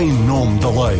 [0.00, 0.98] em nome da lei.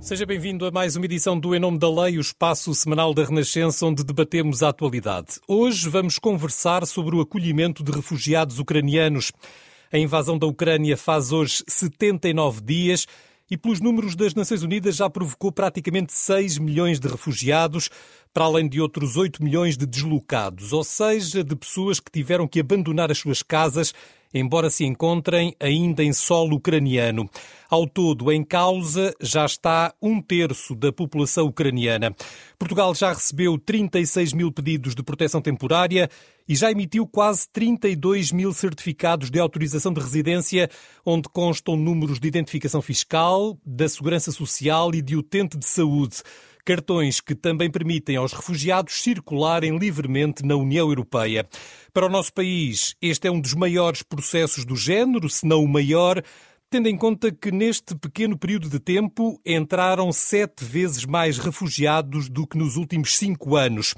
[0.00, 3.24] Seja bem-vindo a mais uma edição do Em Nome da Lei, o espaço semanal da
[3.24, 5.40] Renascença, onde debatemos a atualidade.
[5.48, 9.32] Hoje vamos conversar sobre o acolhimento de refugiados ucranianos.
[9.94, 13.06] A invasão da Ucrânia faz hoje 79 dias
[13.48, 17.88] e, pelos números das Nações Unidas, já provocou praticamente 6 milhões de refugiados,
[18.32, 22.58] para além de outros 8 milhões de deslocados, ou seja, de pessoas que tiveram que
[22.58, 23.94] abandonar as suas casas
[24.34, 27.30] embora se encontrem ainda em solo ucraniano.
[27.70, 32.14] Ao todo, em causa já está um terço da população ucraniana.
[32.58, 36.10] Portugal já recebeu 36 mil pedidos de proteção temporária
[36.48, 40.70] e já emitiu quase 32 mil certificados de autorização de residência,
[41.04, 46.22] onde constam números de identificação fiscal, da segurança social e de utente de saúde.
[46.64, 51.46] Cartões que também permitem aos refugiados circularem livremente na União Europeia.
[51.92, 55.68] Para o nosso país, este é um dos maiores processos do género, se não o
[55.68, 56.22] maior,
[56.70, 62.46] tendo em conta que neste pequeno período de tempo entraram sete vezes mais refugiados do
[62.46, 63.94] que nos últimos cinco anos.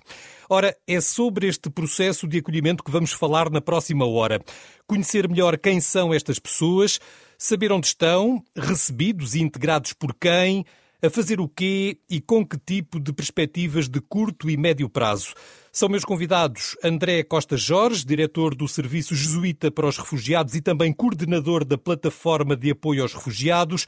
[0.48, 4.40] Ora, é sobre este processo de acolhimento que vamos falar na próxima hora.
[4.86, 7.00] Conhecer melhor quem são estas pessoas,
[7.38, 10.64] saber onde estão, recebidos e integrados por quem,
[11.02, 15.34] a fazer o quê e com que tipo de perspectivas de curto e médio prazo?
[15.72, 20.92] São meus convidados André Costa Jorge, diretor do Serviço Jesuíta para os Refugiados e também
[20.92, 23.86] coordenador da Plataforma de Apoio aos Refugiados,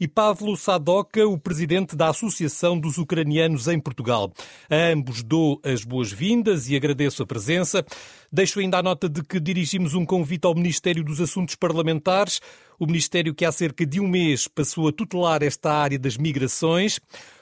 [0.00, 4.32] e Pavlo Sadoka, o presidente da Associação dos Ucranianos em Portugal.
[4.70, 7.84] A ambos dou as boas-vindas e agradeço a presença.
[8.32, 12.40] Deixo ainda a nota de que dirigimos um convite ao Ministério dos Assuntos Parlamentares,
[12.78, 16.98] o Ministério que há cerca de um mês passou a tutelar esta área das migrações.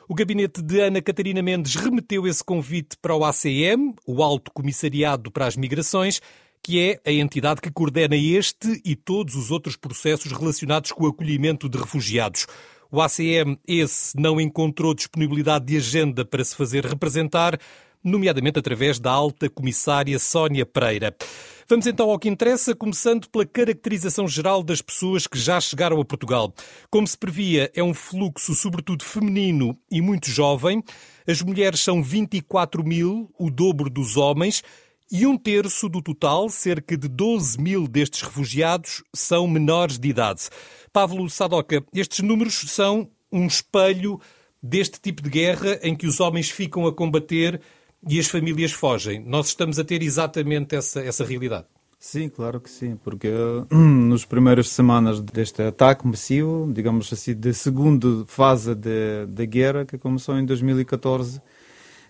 [0.08, 5.30] O gabinete de Ana Catarina Mendes remeteu esse convite para o ACM, o Alto Comissariado
[5.30, 6.20] para as Migrações,
[6.62, 11.08] que é a entidade que coordena este e todos os outros processos relacionados com o
[11.08, 12.46] acolhimento de refugiados.
[12.90, 17.58] O ACM, esse, não encontrou disponibilidade de agenda para se fazer representar,
[18.02, 21.14] nomeadamente através da alta comissária Sónia Pereira.
[21.68, 26.04] Vamos então ao que interessa, começando pela caracterização geral das pessoas que já chegaram a
[26.04, 26.50] Portugal.
[26.88, 30.82] Como se previa, é um fluxo sobretudo feminino e muito jovem.
[31.26, 34.62] As mulheres são 24 mil, o dobro dos homens.
[35.10, 40.50] E um terço do total, cerca de 12 mil destes refugiados, são menores de idade.
[40.92, 44.20] Pavlo Sadoka, estes números são um espelho
[44.62, 47.58] deste tipo de guerra em que os homens ficam a combater
[48.06, 49.24] e as famílias fogem.
[49.24, 51.66] Nós estamos a ter exatamente essa, essa realidade.
[51.98, 53.28] Sim, claro que sim, porque
[53.72, 60.38] nos primeiras semanas deste ataque massivo, digamos assim, da segunda fase da guerra, que começou
[60.38, 61.40] em 2014,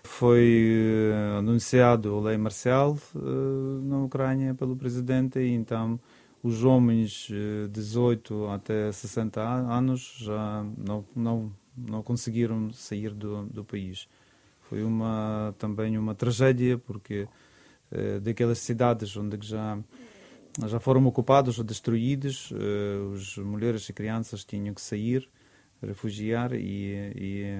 [0.03, 5.99] foi uh, anunciado a lei marcial uh, na Ucrânia pelo presidente e então
[6.41, 13.45] os homens de uh, 18 até 60 anos já não, não, não conseguiram sair do,
[13.45, 14.07] do país.
[14.61, 17.27] Foi uma, também uma tragédia porque
[18.21, 19.79] daquelas cidades onde já
[20.67, 22.53] já foram ocupadas ou destruídas,
[23.15, 25.27] as mulheres e crianças tinham que sair
[25.85, 27.55] refugiar e, e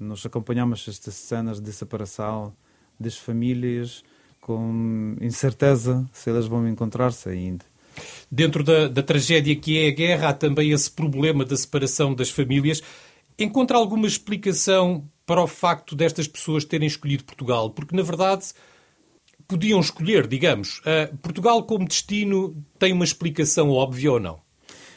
[0.00, 2.52] nós acompanhamos estas cenas de separação
[2.98, 4.02] das famílias
[4.40, 7.64] com incerteza se elas vão encontrar-se ainda.
[8.30, 12.30] Dentro da, da tragédia que é a guerra, há também esse problema da separação das
[12.30, 12.82] famílias.
[13.38, 17.70] Encontra alguma explicação para o facto destas pessoas terem escolhido Portugal?
[17.70, 18.46] Porque, na verdade,
[19.48, 20.78] podiam escolher, digamos.
[20.80, 24.45] Uh, Portugal como destino tem uma explicação óbvia ou não?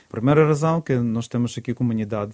[0.09, 2.34] Primeira razão que nós temos aqui a comunidade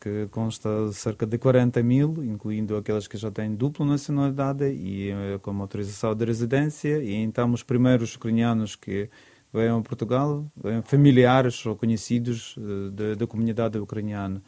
[0.00, 5.10] que consta de cerca de 40 mil, incluindo aqueles que já têm dupla nacionalidade e
[5.10, 9.10] eh, com autorização de residência, e então os primeiros ucranianos que
[9.52, 14.42] vêm a Portugal, vêm familiares ou conhecidos eh, da comunidade ucraniana.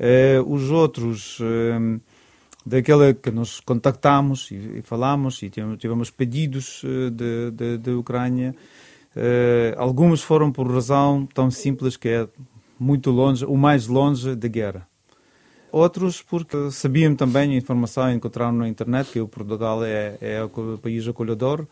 [0.00, 1.38] Eh, os outros,
[2.64, 6.82] daquela que nós contactamos e, e falamos, e tivemos, pedidos
[7.84, 8.54] da Ucrânia,
[9.16, 12.28] Uh, algumas foram por razão tão simples que é
[12.78, 14.88] muito longe, o mais longe da guerra.
[15.70, 20.78] Outros porque sabiam também a informação, encontraram na internet que o Portugal é, é o
[20.78, 21.66] país acolhedor,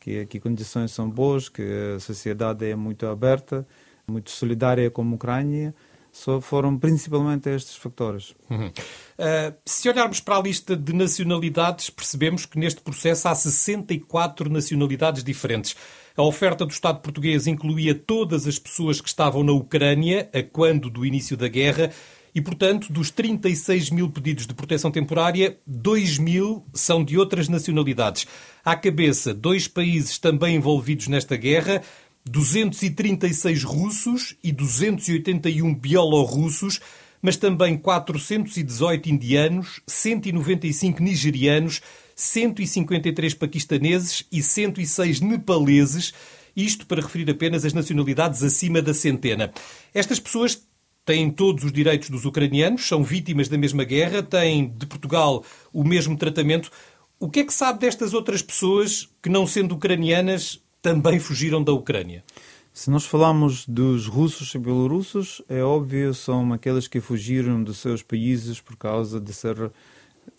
[0.00, 1.62] que aqui condições são boas, que
[1.96, 3.66] a sociedade é muito aberta,
[4.06, 5.74] muito solidária com a Ucrânia.
[6.10, 8.36] Só foram principalmente estes fatores.
[8.48, 8.68] Uhum.
[8.68, 15.24] Uh, se olharmos para a lista de nacionalidades, percebemos que neste processo há 64 nacionalidades
[15.24, 15.74] diferentes.
[16.16, 20.88] A oferta do Estado português incluía todas as pessoas que estavam na Ucrânia a quando
[20.88, 21.90] do início da guerra
[22.32, 28.28] e, portanto, dos 36 mil pedidos de proteção temporária, 2 mil são de outras nacionalidades.
[28.64, 31.82] À cabeça, dois países também envolvidos nesta guerra,
[32.24, 36.80] 236 russos e 281 bielorrussos,
[37.20, 41.82] mas também 418 indianos, 195 nigerianos,
[42.14, 46.12] 153 paquistaneses e 106 nepaleses,
[46.56, 49.52] isto para referir apenas as nacionalidades acima da centena.
[49.92, 50.66] Estas pessoas
[51.04, 55.84] têm todos os direitos dos ucranianos, são vítimas da mesma guerra, têm de Portugal o
[55.84, 56.70] mesmo tratamento.
[57.18, 61.72] O que é que sabe destas outras pessoas que, não sendo ucranianas, também fugiram da
[61.72, 62.24] Ucrânia?
[62.72, 68.02] Se nós falamos dos russos e belorussos, é óbvio, são aqueles que fugiram dos seus
[68.02, 69.70] países por causa de ser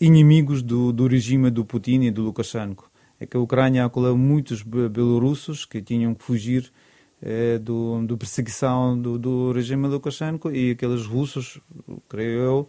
[0.00, 2.90] inimigos do, do regime do Putin e do Lukashenko.
[3.18, 6.70] É que a Ucrânia acolheu muitos belorussos que tinham que fugir
[7.20, 11.60] é, do, do perseguição do, do regime Lukashenko e aqueles russos,
[12.08, 12.68] creio eu,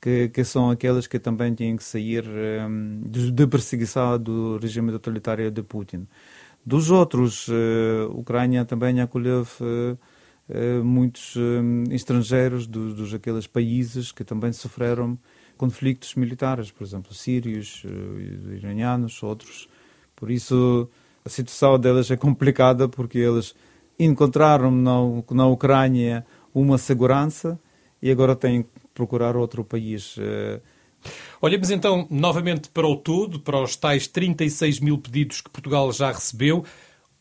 [0.00, 5.50] que, que são aqueles que também têm que sair um, de, perseguição do regime totalitário
[5.50, 6.06] de Putin.
[6.64, 9.98] Dos outros, uh, a Ucrânia também acolheu uh,
[10.48, 11.34] uh, muitos
[11.90, 15.18] estrangeiros dos, dos aqueles países que também sofreram
[15.60, 17.82] conflitos militares, por exemplo, sírios,
[18.50, 19.68] iranianos, outros.
[20.16, 20.88] Por isso,
[21.22, 23.54] a situação deles é complicada porque eles
[23.98, 24.94] encontraram na,
[25.30, 26.24] na Ucrânia
[26.54, 27.60] uma segurança
[28.00, 30.16] e agora têm que procurar outro país.
[30.18, 30.60] Eh,
[31.42, 36.10] Olhamos então novamente para o todo, para os tais 36 mil pedidos que Portugal já
[36.10, 36.64] recebeu.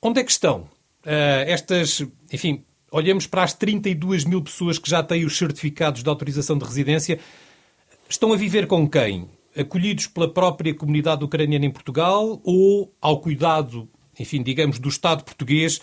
[0.01, 0.61] Onde é que estão?
[1.05, 6.09] Uh, estas, enfim, olhamos para as 32 mil pessoas que já têm os certificados de
[6.09, 7.19] autorização de residência.
[8.09, 9.29] Estão a viver com quem?
[9.55, 13.87] Acolhidos pela própria comunidade ucraniana em Portugal ou ao cuidado,
[14.19, 15.79] enfim, digamos, do Estado português?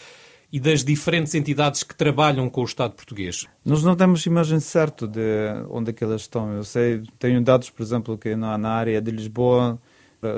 [0.52, 3.46] e das diferentes entidades que trabalham com o Estado português?
[3.64, 5.20] Nós não temos imagem certa de
[5.68, 6.52] onde é que elas estão.
[6.52, 9.78] Eu sei, tenho dados, por exemplo, que na, na área de Lisboa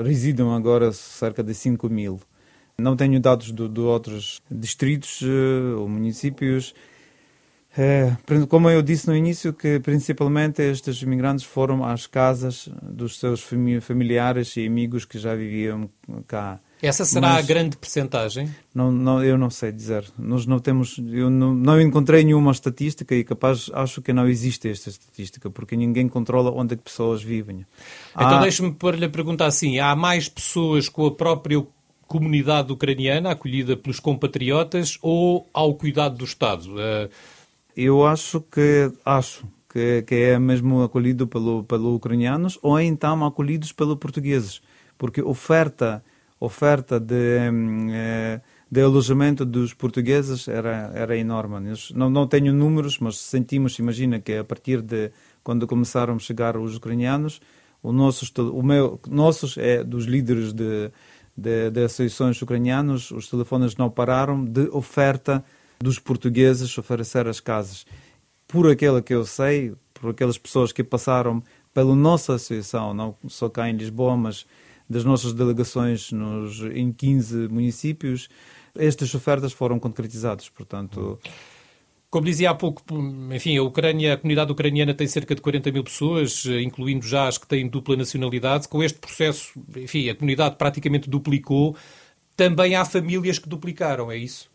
[0.03, 2.19] residam agora cerca de 5 mil.
[2.77, 6.73] Não tenho dados de, outros distritos uh, ou municípios.
[7.81, 8.17] É,
[8.49, 13.41] como eu disse no início, que principalmente estes imigrantes foram às casas dos seus
[13.81, 15.89] familiares e amigos que já viviam
[16.27, 16.59] cá.
[16.81, 18.53] Essa será Mas, a grande percentagem?
[18.75, 20.05] Não, não, eu não sei dizer.
[20.17, 24.67] Nós não temos, eu não, não, encontrei nenhuma estatística e capaz acho que não existe
[24.67, 27.65] esta estatística porque ninguém controla onde é que pessoas vivem.
[28.11, 28.41] Então há...
[28.41, 31.65] deixe-me pôr-lhe a pergunta assim: há mais pessoas com a própria
[32.07, 36.73] comunidade ucraniana acolhida pelos compatriotas ou ao cuidado do Estado?
[36.73, 37.09] Uh...
[37.75, 43.71] Eu acho que acho que, que é mesmo acolhido pelo, pelo ucranianos ou então acolhidos
[43.71, 44.61] pelos portugueses,
[44.97, 46.03] porque oferta
[46.39, 47.49] oferta de,
[47.91, 51.73] eh, de alojamento dos portugueses era, era enorme.
[51.93, 55.11] Não, não tenho números, mas sentimos, imagina que a partir de
[55.43, 57.41] quando começaram a chegar os ucranianos,
[57.83, 60.91] o nossos, o meu, nossos é dos líderes de,
[61.35, 65.43] de, de associações ucranianos, os telefones não pararam de oferta
[65.79, 67.85] dos portugueses oferecer as casas.
[68.47, 71.41] Por aquela que eu sei, por aquelas pessoas que passaram
[71.73, 74.45] pela nossa associação, não só cá em Lisboa, mas
[74.89, 78.27] das nossas delegações nos, em 15 municípios,
[78.75, 81.19] estas ofertas foram concretizadas, portanto...
[82.09, 82.81] Como dizia há pouco,
[83.31, 87.37] enfim, a Ucrânia, a comunidade ucraniana tem cerca de 40 mil pessoas, incluindo já as
[87.37, 88.67] que têm dupla nacionalidade.
[88.67, 91.75] Com este processo, enfim, a comunidade praticamente duplicou.
[92.35, 94.49] Também há famílias que duplicaram, é isso?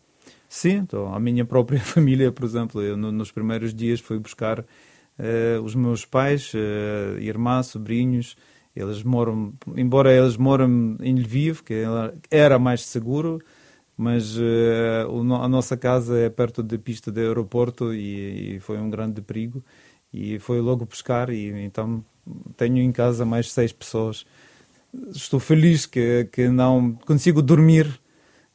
[0.55, 5.61] Sim, então, a minha própria família, por exemplo, eu nos primeiros dias fui buscar uh,
[5.61, 8.37] os meus pais, uh, irmã, sobrinhos,
[8.73, 11.83] eles moram, embora eles moram em Lviv, que
[12.31, 13.41] era mais seguro,
[13.97, 18.89] mas uh, a nossa casa é perto da pista do aeroporto e, e, foi um
[18.89, 19.61] grande perigo.
[20.13, 22.01] E foi logo buscar e então
[22.55, 24.25] tenho em casa mais seis pessoas.
[25.11, 27.99] Estou feliz que, que não consigo dormir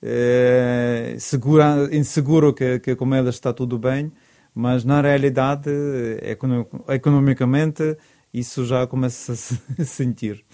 [0.03, 4.11] é, segura, inseguro que, que com elas está tudo bem,
[4.55, 5.71] mas na realidade,
[6.89, 7.97] economicamente,
[8.33, 10.45] isso já começa a se sentir.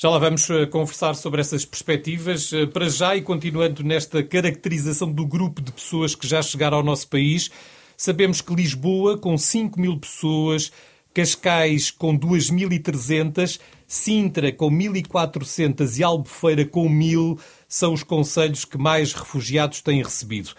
[0.00, 2.52] Já lá vamos eh, conversar sobre essas perspectivas.
[2.52, 6.84] Eh, para já, e continuando nesta caracterização do grupo de pessoas que já chegaram ao
[6.84, 7.50] nosso país,
[7.96, 10.70] sabemos que Lisboa, com 5 mil pessoas,
[11.12, 19.12] Cascais, com 2.300, Sintra, com 1.400 e Albufeira, com 1.000, são os conselhos que mais
[19.12, 20.54] refugiados têm recebido.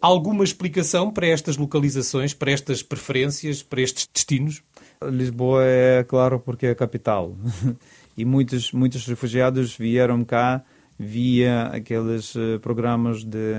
[0.00, 4.62] Alguma explicação para estas localizações, para estas preferências, para estes destinos?
[5.02, 7.36] Lisboa é claro porque é a capital
[8.16, 10.64] e muitos muitos refugiados vieram cá
[10.98, 13.52] via aqueles uh, programas de,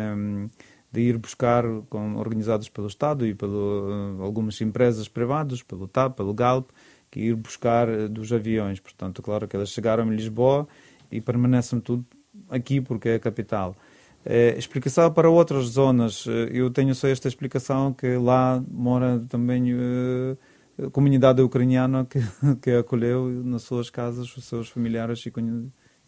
[0.92, 6.18] de ir buscar, com, organizados pelo Estado e por uh, algumas empresas privadas, pelo TAP,
[6.18, 6.72] pelo GALP,
[7.12, 8.80] que ir buscar uh, dos aviões.
[8.80, 10.68] Portanto, claro que elas chegaram em Lisboa
[11.12, 12.06] e permanecem tudo
[12.50, 13.76] aqui porque é a capital.
[14.26, 19.74] É, explicação para outras zonas, eu tenho só esta explicação que lá mora também
[20.86, 22.20] a comunidade ucraniana que,
[22.62, 25.32] que acolheu nas suas casas os seus familiares e,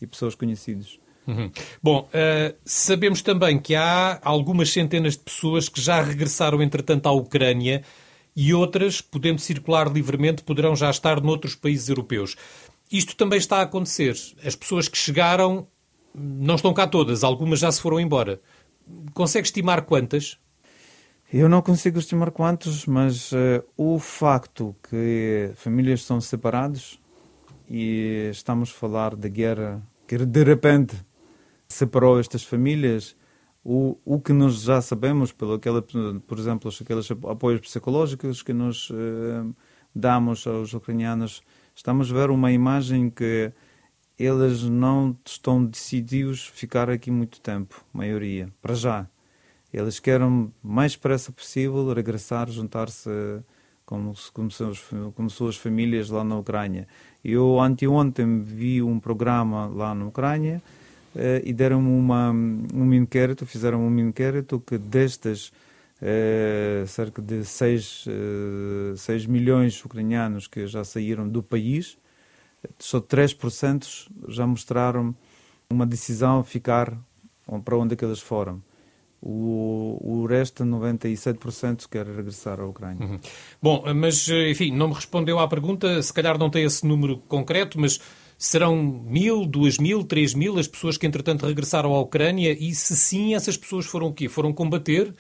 [0.02, 1.00] e pessoas conhecidas.
[1.28, 1.52] Uhum.
[1.82, 7.12] Bom, uh, sabemos também que há algumas centenas de pessoas que já regressaram, entretanto, à
[7.12, 7.84] Ucrânia
[8.36, 12.36] e outras, podendo circular livremente, poderão já estar noutros países europeus.
[12.92, 14.16] Isto também está a acontecer.
[14.44, 15.68] As pessoas que chegaram
[16.20, 18.42] não estão cá todas, algumas já se foram embora.
[19.14, 20.38] Consegue estimar quantas?
[21.32, 27.00] Eu não consigo estimar quantos, mas uh, o facto que famílias são separadas
[27.70, 30.96] e estamos a falar de guerra que de repente
[31.68, 33.16] separou estas famílias,
[33.64, 38.90] o, o que nós já sabemos, pelo aquela, por exemplo, aqueles apoios psicológicos que nós
[38.90, 39.56] uh,
[39.94, 41.44] damos aos ucranianos,
[41.76, 43.54] estamos a ver uma imagem que
[44.20, 49.08] eles não estão decididos ficar aqui muito tempo, maioria, para já.
[49.74, 53.10] Eles querem, mais depressa possível, regressar, juntar-se
[53.86, 54.84] com, com, seus,
[55.16, 56.88] com suas famílias lá na Ucrânia.
[57.24, 60.62] Eu, anteontem, vi um programa lá na Ucrânia
[61.16, 65.52] eh, e deram uma, um inquérito, fizeram um inquérito que destas
[66.02, 71.98] eh, cerca de 6, eh, 6 milhões ucranianos que já saíram do país,
[72.78, 75.16] só 3% já mostraram
[75.70, 76.98] uma decisão a ficar
[77.64, 78.62] para onde é que eles foram.
[79.22, 83.06] O, o resto, 97%, quer regressar à Ucrânia.
[83.06, 83.20] Uhum.
[83.62, 87.80] Bom, mas, enfim, não me respondeu à pergunta, se calhar não tem esse número concreto,
[87.80, 88.00] mas
[88.40, 92.96] serão mil, duas mil, três mil as pessoas que, entretanto, regressaram à Ucrânia e, se
[92.96, 94.30] sim, essas pessoas foram o quê?
[94.30, 95.14] Foram combater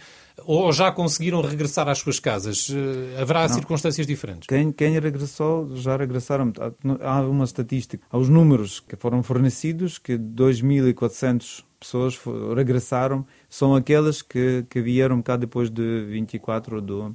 [0.45, 2.69] ou já conseguiram regressar às suas casas?
[2.71, 3.53] Eh, haverá não.
[3.53, 4.47] circunstâncias diferentes?
[4.47, 6.53] Quem, quem regressou, já regressaram.
[7.01, 8.01] Há uma estatística.
[8.09, 12.17] Há os números que foram fornecidos, que 2.400 pessoas
[12.55, 17.11] regressaram, são aquelas que, que vieram cá depois de 24 de,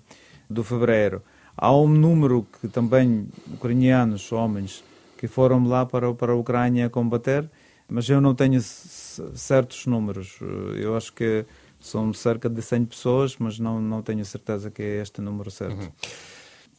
[0.51, 1.23] de fevereiro.
[1.57, 4.85] Há um número que também ucranianos, homens,
[5.25, 7.51] que foram lá para, para a Ucrânia combater,
[7.89, 10.39] mas eu não tenho certos números.
[10.77, 11.47] Eu acho que
[11.81, 15.81] são cerca de 100 pessoas, mas não, não tenho certeza que é este número certo.
[15.81, 15.93] Uhum.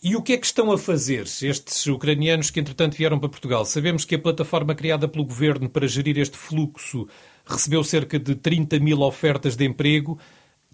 [0.04, 3.66] E o que é que estão a fazer estes ucranianos que, entretanto, vieram para Portugal?
[3.66, 7.08] Sabemos que a plataforma criada pelo governo para gerir este fluxo
[7.48, 10.20] recebeu cerca de 30 mil ofertas de emprego.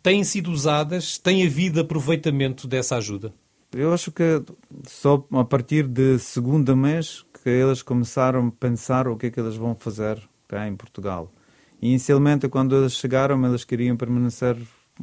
[0.04, 1.18] Têm sido usadas?
[1.18, 3.34] Tem havido aproveitamento dessa ajuda?
[3.74, 4.44] Eu acho que
[4.86, 9.40] só a partir de segunda mês que eles começaram a pensar o que é que
[9.40, 11.32] eles vão fazer cá em Portugal.
[11.82, 14.56] Inicialmente, quando eles chegaram, eles queriam permanecer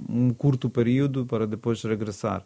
[0.09, 2.45] um curto período para depois regressar.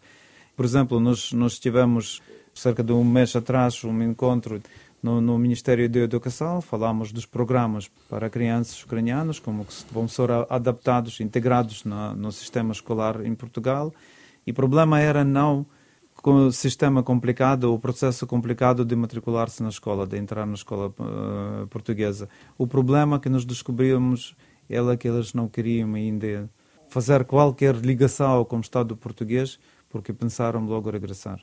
[0.57, 2.23] Por exemplo, nós, nós tivemos
[2.55, 4.63] cerca de um mês atrás um encontro
[5.03, 10.31] no, no, Ministério da Educação, falámos dos programas para crianças ucranianas, como que vão ser
[10.49, 13.93] adaptados, integrados na, no sistema escolar em Portugal.
[14.47, 15.67] E o problema era não
[16.23, 20.95] com o sistema complicado, o processo complicado de matricular-se na escola, de entrar na escola
[20.99, 22.29] uh, portuguesa.
[22.57, 24.37] O problema que nós descobrimos
[24.71, 26.49] era que eles não queriam ainda
[26.89, 29.59] fazer qualquer ligação com o Estado português,
[29.91, 31.41] porque pensaram logo regressar.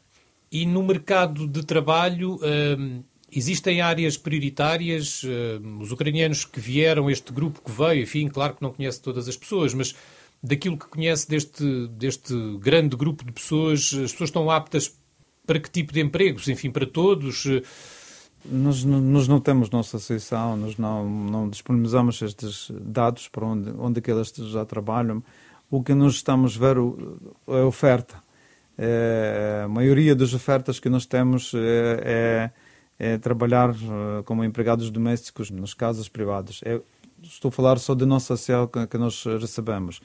[0.50, 5.24] E no mercado de trabalho, uh, existem áreas prioritárias?
[5.24, 9.28] Uh, os ucranianos que vieram, este grupo que veio, enfim, claro que não conhece todas
[9.28, 9.94] as pessoas, mas
[10.42, 14.96] daquilo que conhece deste, deste grande grupo de pessoas, as pessoas estão aptas
[15.46, 16.48] para que tipo de empregos?
[16.48, 17.46] Enfim, para todos?
[18.46, 24.00] Nós, nós não temos nossa associação, nós não, não disponibilizamos estes dados para onde, onde
[24.00, 25.22] que eles já trabalham.
[25.70, 26.78] O que nós estamos a ver
[27.48, 28.16] é a oferta.
[28.78, 32.52] É, a maioria das ofertas que nós temos é,
[32.98, 36.62] é, é trabalhar eh, como empregados domésticos nas casas privadas.
[36.64, 36.80] É,
[37.22, 40.00] estou a falar só da nossa associação que, que nós recebemos.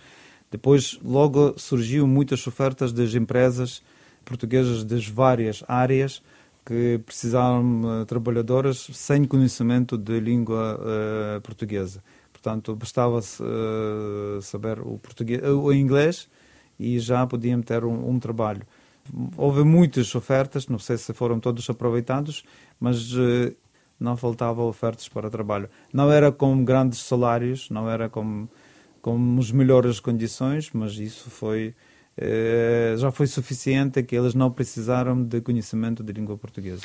[0.54, 3.82] Depois, logo surgiu muitas ofertas das empresas
[4.24, 6.22] portuguesas das várias áreas
[6.64, 12.04] que precisavam de uh, trabalhadoras sem conhecimento de língua uh, portuguesa.
[12.32, 16.28] Portanto, bastava uh, saber o, português, o inglês
[16.78, 18.62] e já podiam ter um, um, trabalho.
[19.36, 22.44] Houve muitas ofertas, não sei se foram todos aproveitados,
[22.78, 23.12] mas
[23.98, 25.68] não faltavam ofertas para trabalho.
[25.92, 28.46] Não era com grandes salários, não era com
[29.04, 31.74] com as melhores condições, mas isso foi
[32.16, 36.80] eh, já foi suficiente que eles não precisaram de conhecimento de língua portuguesa.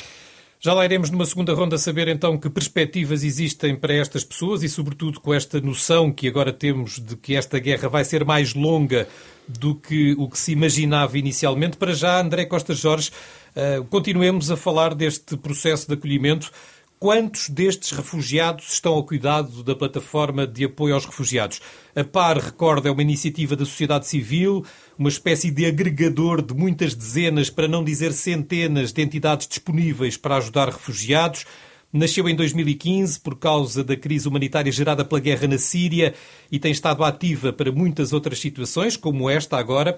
[0.60, 4.68] Já lá iremos numa segunda ronda saber então que perspectivas existem para estas pessoas e,
[4.68, 9.08] sobretudo, com esta noção que agora temos de que esta guerra vai ser mais longa
[9.48, 11.78] do que o que se imaginava inicialmente.
[11.78, 13.12] Para já, André Costa Jorge,
[13.56, 16.52] uh, continuemos a falar deste processo de acolhimento.
[17.00, 21.62] Quantos destes refugiados estão ao cuidado da plataforma de apoio aos refugiados?
[21.96, 24.66] A PAR, recorda, é uma iniciativa da sociedade civil,
[24.98, 30.36] uma espécie de agregador de muitas dezenas, para não dizer centenas, de entidades disponíveis para
[30.36, 31.46] ajudar refugiados.
[31.92, 36.14] Nasceu em 2015 por causa da crise humanitária gerada pela guerra na Síria
[36.52, 39.98] e tem estado ativa para muitas outras situações, como esta agora.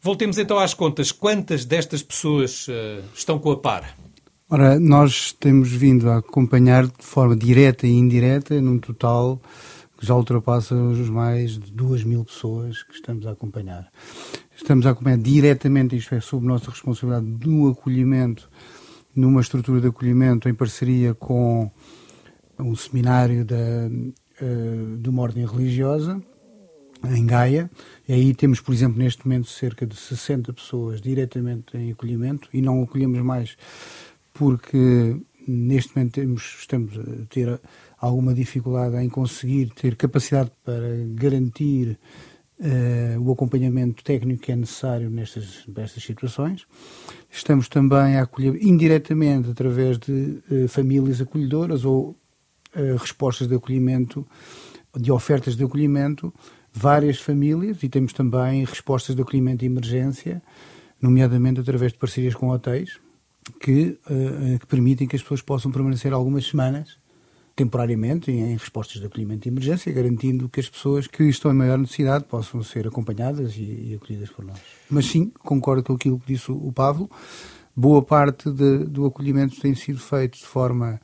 [0.00, 1.12] Voltemos então às contas.
[1.12, 3.94] Quantas destas pessoas uh, estão com a PAR?
[4.52, 9.40] Ora, nós temos vindo a acompanhar de forma direta e indireta, num total
[9.96, 13.88] que já ultrapassa os mais de duas mil pessoas que estamos a acompanhar.
[14.56, 18.50] Estamos a acompanhar diretamente, isto é, sob nossa responsabilidade, no acolhimento,
[19.14, 21.70] numa estrutura de acolhimento em parceria com
[22.58, 26.20] um seminário da, uh, de uma ordem religiosa,
[27.08, 27.70] em Gaia,
[28.08, 32.60] e aí temos, por exemplo, neste momento cerca de 60 pessoas diretamente em acolhimento e
[32.60, 33.56] não acolhemos mais
[34.32, 37.60] porque neste momento temos, estamos a ter
[37.98, 41.98] alguma dificuldade em conseguir ter capacidade para garantir
[42.60, 46.66] uh, o acompanhamento técnico que é necessário nestas, nestas situações.
[47.30, 52.10] Estamos também a acolher indiretamente através de uh, famílias acolhedoras ou
[52.76, 54.26] uh, respostas de acolhimento,
[54.96, 56.32] de ofertas de acolhimento,
[56.72, 60.42] várias famílias e temos também respostas de acolhimento de emergência,
[61.00, 63.00] nomeadamente através de parcerias com hotéis
[63.50, 66.98] que, uh, que permitem que as pessoas possam permanecer algumas semanas
[67.54, 71.76] temporariamente em respostas de acolhimento de emergência, garantindo que as pessoas que estão em maior
[71.76, 74.58] necessidade possam ser acompanhadas e, e acolhidas por nós.
[74.88, 77.10] Mas sim, concordo com aquilo que disse o Pablo,
[77.76, 81.00] boa parte de, do acolhimento tem sido feito de forma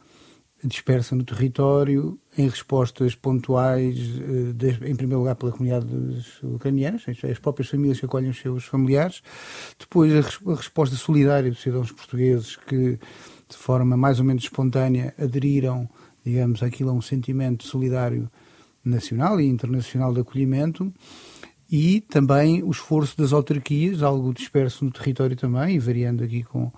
[0.66, 5.86] dispersa no território, em respostas pontuais, eh, em primeiro lugar pela comunidade
[6.42, 9.22] ucraniana, as próprias famílias que acolhem os seus familiares,
[9.78, 12.98] depois a, resposta solidária dos cidadãos portugueses que,
[13.48, 15.88] de forma mais ou menos espontânea, aderiram,
[16.24, 18.30] digamos, aquilo a um sentimento solidário
[18.84, 20.92] nacional e internacional de acolhimento,
[21.70, 26.70] e também o esforço das autarquias, algo disperso no território também, e variando aqui com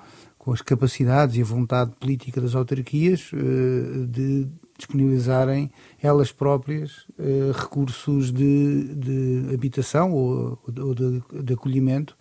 [0.49, 5.71] com as capacidades e a vontade política das autarquias eh, de disponibilizarem
[6.03, 12.17] elas próprias eh, recursos de, de habitação ou, ou de, de, acolhimento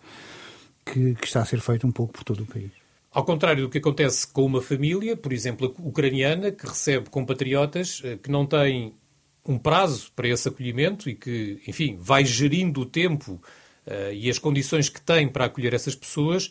[0.84, 2.70] que, que está a ser feito um pouco por todo o país.
[3.10, 8.18] Ao contrário do que acontece com uma família, por exemplo, ucraniana, que recebe compatriotas eh,
[8.22, 8.92] que não têm
[9.46, 13.40] um prazo para esse acolhimento e que, enfim, vai gerindo o tempo
[13.86, 16.50] uh, e as condições que tem para acolher essas pessoas,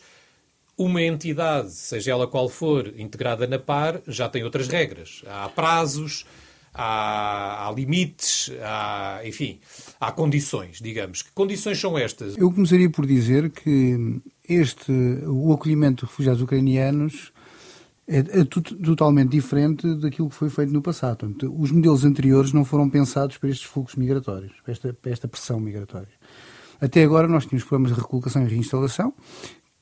[0.78, 5.22] uma entidade, seja ela qual for, integrada na PAR, já tem outras regras.
[5.26, 6.24] Há prazos,
[6.72, 9.58] há, há, limites, há, enfim,
[10.00, 11.22] há condições, digamos.
[11.22, 12.38] Que condições são estas?
[12.38, 14.92] Eu começaria por dizer que este,
[15.26, 17.32] o acolhimento de refugiados ucranianos
[18.06, 21.18] é, é totalmente diferente daquilo que foi feito no passado.
[21.18, 25.26] Portanto, os modelos anteriores não foram pensados para estes fluxos migratórios, para esta, para esta
[25.26, 26.08] pressão migratória.
[26.80, 29.12] Até agora nós tínhamos programas de recolocação e reinstalação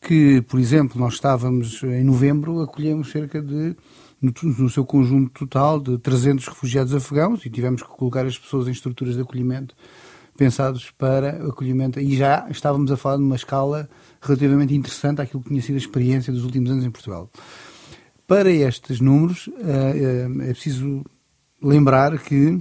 [0.01, 3.77] que, por exemplo, nós estávamos em novembro, acolhemos cerca de,
[4.21, 8.73] no, seu conjunto total, de 300 refugiados afegãos e tivemos que colocar as pessoas em
[8.73, 9.75] estruturas de acolhimento
[10.37, 11.99] pensados para acolhimento.
[11.99, 13.89] E já estávamos a falar de uma escala
[14.21, 17.31] relativamente interessante àquilo que tinha sido a experiência dos últimos anos em Portugal.
[18.27, 21.05] Para estes números, eh, eh, é preciso
[21.63, 22.61] lembrar que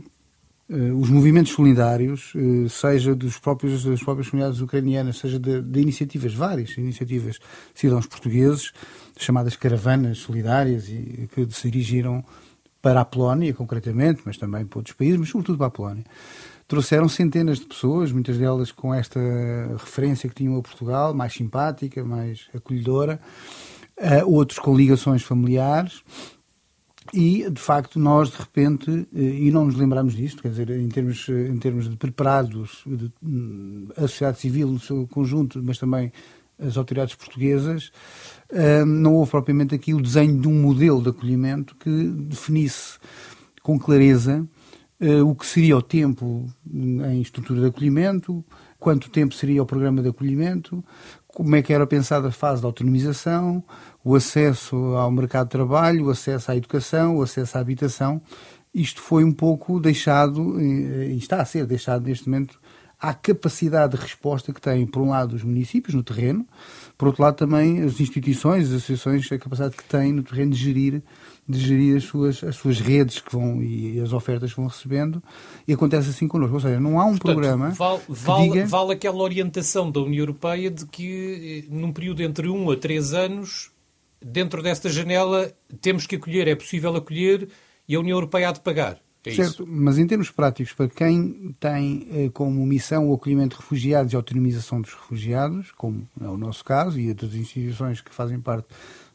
[0.69, 6.33] os movimentos solidários, eh, seja dos próprios, das próprias comunidades ucranianas, seja de, de iniciativas,
[6.33, 8.71] várias iniciativas de cidadãos portugueses,
[9.17, 12.23] chamadas caravanas solidárias, e que se dirigiram
[12.81, 16.03] para a Polónia, concretamente, mas também para outros países, mas sobretudo para a Polónia.
[16.67, 19.19] Trouxeram centenas de pessoas, muitas delas com esta
[19.77, 23.19] referência que tinham a Portugal, mais simpática, mais acolhedora,
[23.99, 26.03] uh, outros com ligações familiares,
[27.13, 30.89] e, de facto, nós, de repente, eh, e não nos lembramos disto, quer dizer, em
[30.89, 35.77] termos, eh, em termos de preparados, de, hum, a sociedade civil no seu conjunto, mas
[35.77, 36.11] também
[36.59, 37.91] as autoridades portuguesas,
[38.51, 42.97] hum, não houve propriamente aqui o desenho de um modelo de acolhimento que definisse
[43.61, 44.47] com clareza
[44.99, 48.43] eh, o que seria o tempo em estrutura de acolhimento,
[48.79, 50.83] quanto tempo seria o programa de acolhimento,
[51.35, 53.61] como é que era pensada a fase de autonomização,
[54.03, 58.21] o acesso ao mercado de trabalho, o acesso à educação, o acesso à habitação.
[58.73, 62.57] Isto foi um pouco deixado, e está a ser deixado neste momento,
[62.99, 66.45] à capacidade de resposta que têm, por um lado, os municípios no terreno,
[66.97, 70.57] por outro lado, também as instituições, as associações, a capacidade que têm no terreno de
[70.57, 71.03] gerir,
[71.47, 75.21] de gerir as, suas, as suas redes que vão e as ofertas que vão recebendo,
[75.67, 76.55] e acontece assim connosco.
[76.55, 77.69] Ou seja, não há um Portanto, programa.
[77.71, 78.65] Vale, vale, diga...
[78.65, 83.71] vale aquela orientação da União Europeia de que, num período entre um a três anos,
[84.21, 87.49] dentro desta janela, temos que acolher, é possível acolher
[87.87, 89.04] e a União Europeia há de pagar.
[89.25, 89.67] É certo, isso.
[89.67, 94.15] mas em termos práticos, para quem tem eh, como missão o acolhimento de refugiados e
[94.15, 98.67] a autonomização dos refugiados, como é o nosso caso e das instituições que fazem parte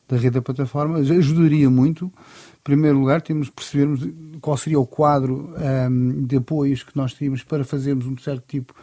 [0.09, 2.07] da rede da plataforma, ajudaria muito.
[2.07, 4.09] Em primeiro lugar, temos de percebermos
[4.41, 8.45] qual seria o quadro um, ehm, de apoios que nós teríamos para fazermos um certo
[8.49, 8.75] tipo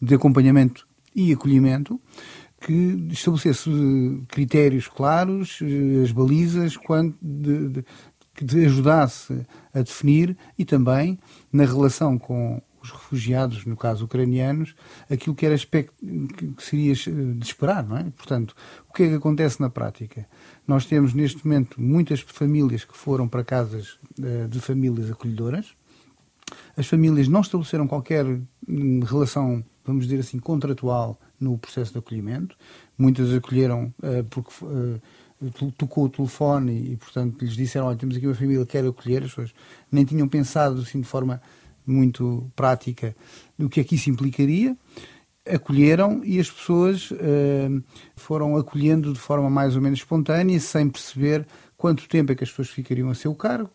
[0.00, 2.00] de acompanhamento e acolhimento
[2.60, 3.70] que estabelecesse
[4.28, 7.84] critérios claros, eh, as balizas, quanto de, de,
[8.36, 11.18] que ajudasse a definir e também
[11.52, 14.74] na relação com os refugiados, no caso ucranianos,
[15.10, 18.04] aquilo que era que seria de esperar, não é?
[18.16, 18.54] Portanto,
[18.88, 20.26] o que é que acontece na prática?
[20.66, 25.74] Nós temos neste momento muitas famílias que foram para casas eh, de famílias acolhedoras.
[26.76, 32.56] As famílias não estabeleceram qualquer hum, relação, vamos dizer assim, contratual no processo de acolhimento.
[32.96, 34.50] Muitas acolheram uh, porque
[35.76, 39.22] tocou o telefone e, portanto, lhes disseram: Olha, temos aqui uma família que quer acolher.
[39.22, 39.54] As pessoas
[39.90, 41.40] nem tinham pensado assim de forma
[41.86, 43.14] muito prática
[43.56, 44.76] no que é que isso implicaria.
[45.48, 47.84] Acolheram e as pessoas uh,
[48.16, 51.46] foram acolhendo de forma mais ou menos espontânea, sem perceber
[51.76, 53.70] quanto tempo é que as pessoas ficariam a seu cargo,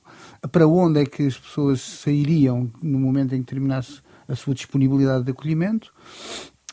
[0.51, 5.23] para onde é que as pessoas sairiam no momento em que terminasse a sua disponibilidade
[5.23, 5.93] de acolhimento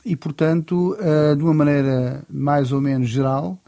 [0.05, 3.61] e, portanto, uh, de uma maneira mais ou menos geral,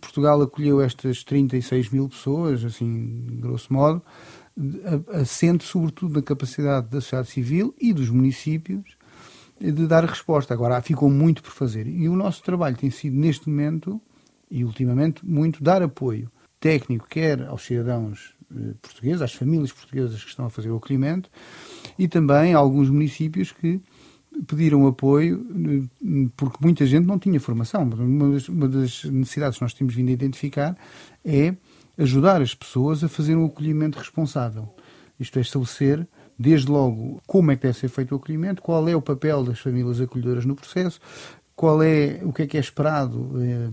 [0.00, 4.02] Portugal acolheu estas 36 mil pessoas, assim, grosso modo,
[5.12, 8.96] assente sobretudo na capacidade da sociedade civil e dos municípios
[9.60, 10.54] de dar resposta.
[10.54, 11.86] Agora, ficou muito por fazer.
[11.86, 14.00] E o nosso trabalho tem sido, neste momento,
[14.50, 16.30] e ultimamente, muito dar apoio
[16.60, 21.30] técnico, quer aos cidadãos eh, portugueses, às famílias portuguesas que estão a fazer o acolhimento,
[21.98, 23.80] e também a alguns municípios que
[24.46, 25.46] pediram apoio
[26.36, 27.82] porque muita gente não tinha formação.
[27.84, 30.76] Uma das, uma das, necessidades que nós temos vindo a identificar
[31.24, 31.54] é
[31.98, 34.68] ajudar as pessoas a fazer um acolhimento responsável.
[35.18, 36.06] Isto é, estabelecer,
[36.38, 39.58] desde logo, como é que deve ser feito o acolhimento, qual é o papel das
[39.58, 41.00] famílias acolhedoras no processo,
[41.54, 43.70] qual é, o que é que é esperado eh,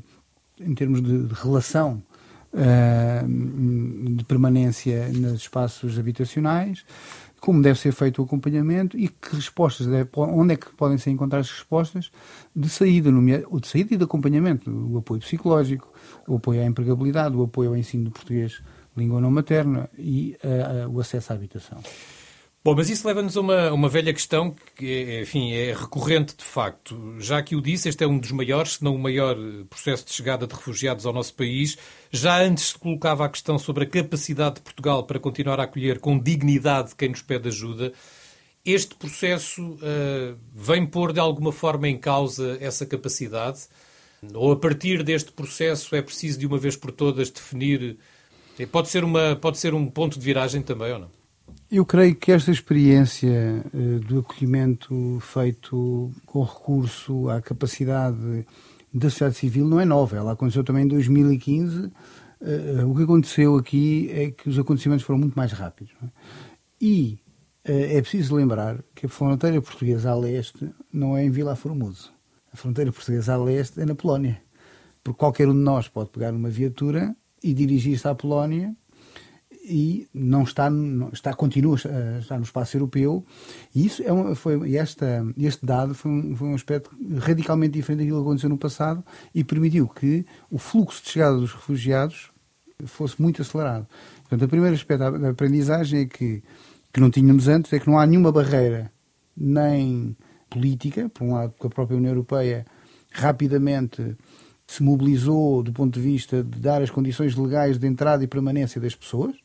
[0.61, 2.01] em termos de, de relação
[2.53, 3.23] eh,
[4.15, 6.85] de permanência nos espaços habitacionais,
[7.43, 11.09] como deve ser feito o acompanhamento e que respostas, deve, onde é que podem ser
[11.09, 12.09] encontradas respostas
[12.55, 13.09] de saída,
[13.49, 15.91] ou de saída e de acompanhamento, o apoio psicológico,
[16.25, 18.61] o apoio à empregabilidade, o apoio ao ensino de português
[18.95, 21.79] língua não materna e uh, o acesso à habitação.
[22.65, 26.45] Bom, mas isso leva-nos a uma, uma velha questão que, é, enfim, é recorrente de
[26.45, 27.19] facto.
[27.19, 29.35] Já que o disse, este é um dos maiores, se não o maior
[29.69, 31.77] processo de chegada de refugiados ao nosso país.
[32.09, 35.99] Já antes se colocava a questão sobre a capacidade de Portugal para continuar a acolher
[35.99, 37.91] com dignidade quem nos pede ajuda.
[38.65, 43.59] Este processo uh, vem pôr de alguma forma em causa essa capacidade?
[44.33, 47.97] Ou a partir deste processo é preciso de uma vez por todas definir.
[48.71, 51.22] Pode ser, uma, pode ser um ponto de viragem também ou não?
[51.75, 58.45] Eu creio que esta experiência uh, do acolhimento feito com recurso à capacidade
[58.93, 60.15] da sociedade civil não é nova.
[60.15, 61.85] Ela aconteceu também em 2015.
[61.85, 61.91] Uh,
[62.41, 65.91] eh, o que aconteceu aqui é que os acontecimentos foram muito mais rápidos.
[66.03, 66.07] É?
[66.79, 67.17] E
[67.65, 72.13] é preciso lembrar que a fronteira portuguesa a leste não é em Vila Formoso.
[72.53, 74.39] A fronteira portuguesa a leste é na Polónia.
[75.03, 78.75] Porque qualquer um de nós pode pegar uma viatura e dirigir-se à Polónia
[79.63, 80.69] e não está,
[81.13, 83.25] está continua a estar no espaço europeu
[83.73, 87.99] e isso é uma, foi esta este dado foi um, foi um aspecto radicalmente diferente
[87.99, 92.31] daquilo que aconteceu no passado e permitiu que o fluxo de chegada dos refugiados
[92.85, 93.87] fosse muito acelerado.
[94.21, 96.43] Portanto, o primeiro aspecto da aprendizagem é que
[96.93, 98.91] que não tínhamos antes é que não há nenhuma barreira
[99.35, 100.15] nem
[100.47, 102.65] política, por um lado, porque a própria União Europeia
[103.11, 104.15] rapidamente
[104.67, 108.79] se mobilizou do ponto de vista de dar as condições legais de entrada e permanência
[108.79, 109.35] das pessoas,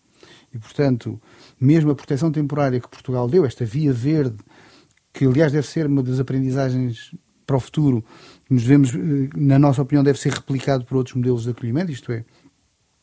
[0.52, 1.20] e, portanto,
[1.60, 4.36] mesmo a proteção temporária que Portugal deu, esta via verde,
[5.12, 7.14] que aliás deve ser uma das aprendizagens
[7.46, 8.04] para o futuro,
[8.48, 12.12] nos devemos, eh, na nossa opinião, deve ser replicado por outros modelos de acolhimento, isto
[12.12, 12.24] é,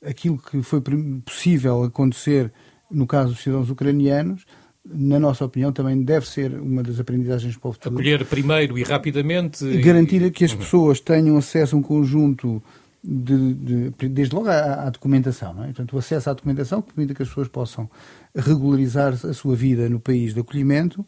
[0.06, 0.82] aquilo que foi
[1.26, 2.52] possível acontecer
[2.90, 4.46] no caso dos cidadãos ucranianos,
[4.86, 7.96] na nossa opinião, também deve ser uma das aprendizagens para o futuro.
[7.96, 9.66] Acolher primeiro e rapidamente.
[9.82, 10.30] Garantir e...
[10.30, 12.62] que as pessoas tenham acesso a um conjunto
[13.08, 15.68] de, de, desde logo à, à documentação, é?
[15.68, 17.90] Portanto, o acesso à documentação que permite que as pessoas possam
[18.36, 21.06] regularizar a sua vida no país de acolhimento,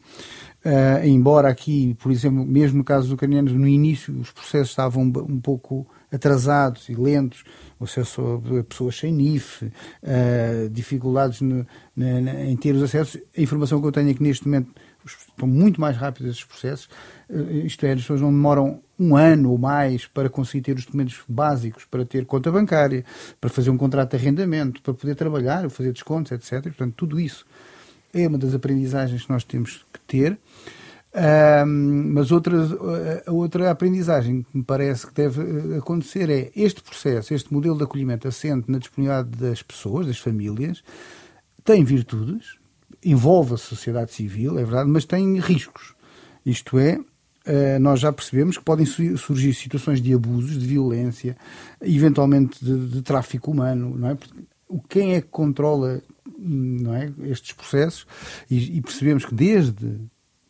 [0.68, 5.04] Uh, embora aqui, por exemplo, mesmo no caso dos ucranianos, no início os processos estavam
[5.04, 7.46] um pouco atrasados e lentos,
[7.80, 13.22] o acesso a pessoas sem NIF, uh, dificuldades no, na, na, em ter os acessos.
[13.38, 14.72] A informação que eu tenho é que neste momento
[15.06, 16.90] estão muito mais rápidos esses processos,
[17.30, 20.86] uh, isto é, as pessoas não demoram um ano ou mais para conseguir ter os
[20.86, 23.06] documentos básicos, para ter conta bancária,
[23.40, 26.64] para fazer um contrato de arrendamento, para poder trabalhar, fazer descontos, etc.
[26.64, 27.46] Portanto, tudo isso
[28.14, 30.40] é uma das aprendizagens que nós temos que ter.
[31.18, 32.58] Um, mas outra,
[33.26, 37.76] a outra aprendizagem que me parece que deve eh, acontecer é este processo, este modelo
[37.76, 40.84] de acolhimento assente na disponibilidade das pessoas, das famílias,
[41.64, 42.60] tem virtudes,
[43.04, 45.94] envolve a sociedade civil, é verdade, mas tem riscos.
[46.46, 47.00] Isto é,
[47.46, 51.38] eh, nós já percebemos que podem surgir situações de abusos, de violência,
[51.82, 54.16] eventualmente de, de tráfico humano, não é?
[54.16, 54.42] Porque
[54.90, 56.02] quem é que controla
[56.38, 58.06] não é, estes processos
[58.50, 60.00] e, e percebemos que desde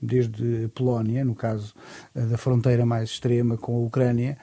[0.01, 1.73] desde a Polónia, no caso
[2.15, 4.37] eh, da fronteira mais extrema com a Ucrânia,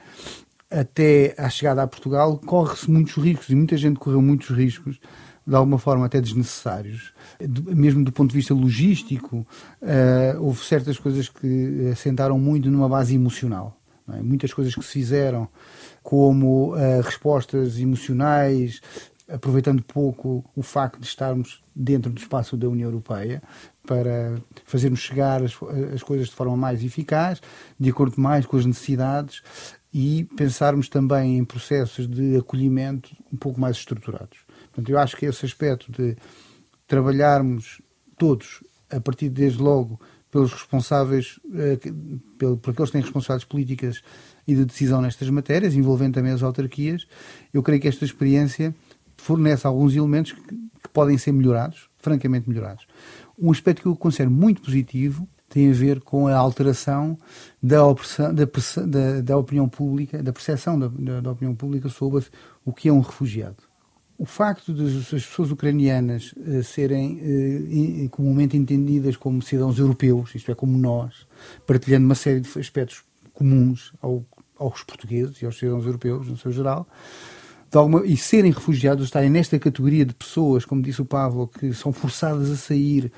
[0.69, 4.99] até à chegada a Portugal, corre-se muitos riscos e muita gente correu muitos riscos,
[5.45, 7.13] de alguma forma até desnecessários.
[7.39, 9.45] Mesmo do ponto de vista logístico,
[9.81, 13.77] uh, houve certas coisas que assentaram muito numa base emocional.
[14.13, 14.21] É?
[14.21, 15.47] Muitas coisas que se fizeram,
[16.01, 18.81] como uh, respostas emocionais,
[19.27, 23.41] aproveitando pouco o facto de estarmos dentro do espaço da União Europeia,
[23.85, 25.57] para fazermos chegar as,
[25.93, 27.41] as coisas de forma mais eficaz,
[27.79, 29.41] de acordo mais com as necessidades
[29.93, 34.44] e pensarmos também em processos de acolhimento um pouco mais estruturados.
[34.75, 36.17] Portanto, eu acho que esse aspecto de
[36.85, 37.81] trabalharmos
[38.17, 38.61] todos,
[38.91, 41.79] a partir desde logo pelos responsáveis, eh,
[42.37, 44.01] por aqueles que têm responsabilidades políticas
[44.45, 47.07] e de decisão nestas matérias, envolvendo também as autarquias,
[47.53, 48.75] eu creio que esta experiência
[49.15, 52.85] fornece alguns elementos que, que podem ser melhorados, francamente melhorados.
[53.39, 57.17] Um aspecto que eu considero muito positivo tem a ver com a alteração
[57.63, 60.89] da, opressão, da, da, da opinião pública, da percepção da,
[61.21, 62.25] da, opinião pública sobre
[62.65, 63.63] o que é um refugiado.
[64.17, 67.19] O facto de as pessoas ucranianas uh, serem
[68.05, 71.27] uh, comumente entendidas como cidadãos europeus, isto é, como nós,
[71.67, 74.23] partilhando uma série de aspectos comuns ao,
[74.57, 76.87] aos portugueses e aos cidadãos europeus, no seu geral,
[77.73, 81.91] alguma, e serem refugiados, estarem nesta categoria de pessoas, como disse o Pablo, que são
[81.91, 83.11] forçadas a sair,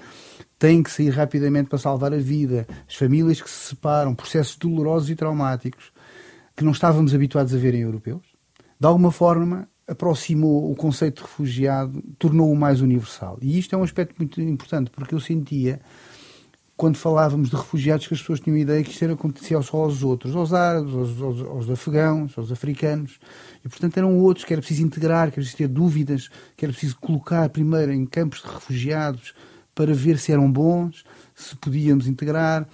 [0.58, 5.10] têm que sair rapidamente para salvar a vida, as famílias que se separam, processos dolorosos
[5.10, 5.92] e traumáticos
[6.56, 8.24] que não estávamos habituados a ver em europeus,
[8.80, 13.38] de alguma forma aproximou o conceito de refugiado, tornou-o mais universal.
[13.42, 15.80] E isto é um aspecto muito importante, porque eu sentia
[16.78, 19.78] quando falávamos de refugiados, que as pessoas tinham a ideia que isto era acontecia só
[19.78, 23.20] aos outros, aos árabes, aos, aos, aos, afegãos, aos africanos.
[23.66, 26.72] E, portanto, eram outros que era preciso integrar, que era preciso ter dúvidas, que era
[26.72, 29.34] preciso colocar primeiro em campos de refugiados
[29.74, 32.68] para ver se eram bons, se podíamos integrar.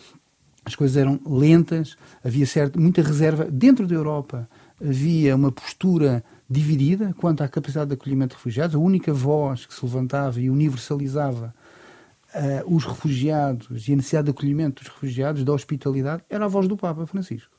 [0.65, 3.45] As coisas eram lentas, havia certo, muita reserva.
[3.49, 4.49] Dentro da Europa
[4.81, 6.21] havia uma postura
[6.53, 8.75] dividida quanto à capacidade de acolhimento de refugiados.
[8.75, 11.53] A única voz que se levantava e universalizava
[12.33, 16.67] uh, os refugiados e a necessidade de acolhimento dos refugiados, da hospitalidade, era a voz
[16.67, 17.51] do Papa Francisco.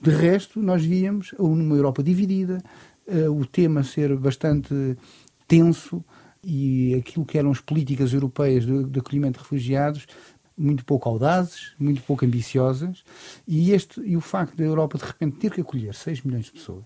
[0.00, 2.62] De resto, nós víamos uma Europa dividida,
[3.08, 4.96] uh, o tema ser bastante
[5.48, 6.04] tenso
[6.42, 10.06] e aquilo que eram as políticas europeias de, de acolhimento de refugiados
[10.56, 13.02] muito pouco audazes, muito pouco ambiciosas,
[13.46, 16.52] e, este, e o facto da Europa de repente ter que acolher 6 milhões de
[16.52, 16.84] pessoas,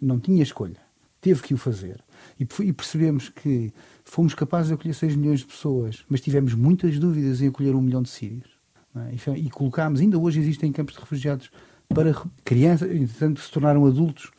[0.00, 0.87] não tinha escolha,
[1.20, 2.02] teve que o fazer.
[2.38, 3.72] E, e percebemos que
[4.04, 7.80] fomos capazes de acolher 6 milhões de pessoas, mas tivemos muitas dúvidas em acolher um
[7.80, 8.48] milhão de sírios.
[8.96, 9.32] É?
[9.36, 11.50] E, e colocámos, ainda hoje existem campos de refugiados
[11.88, 14.30] para crianças, entretanto se tornaram adultos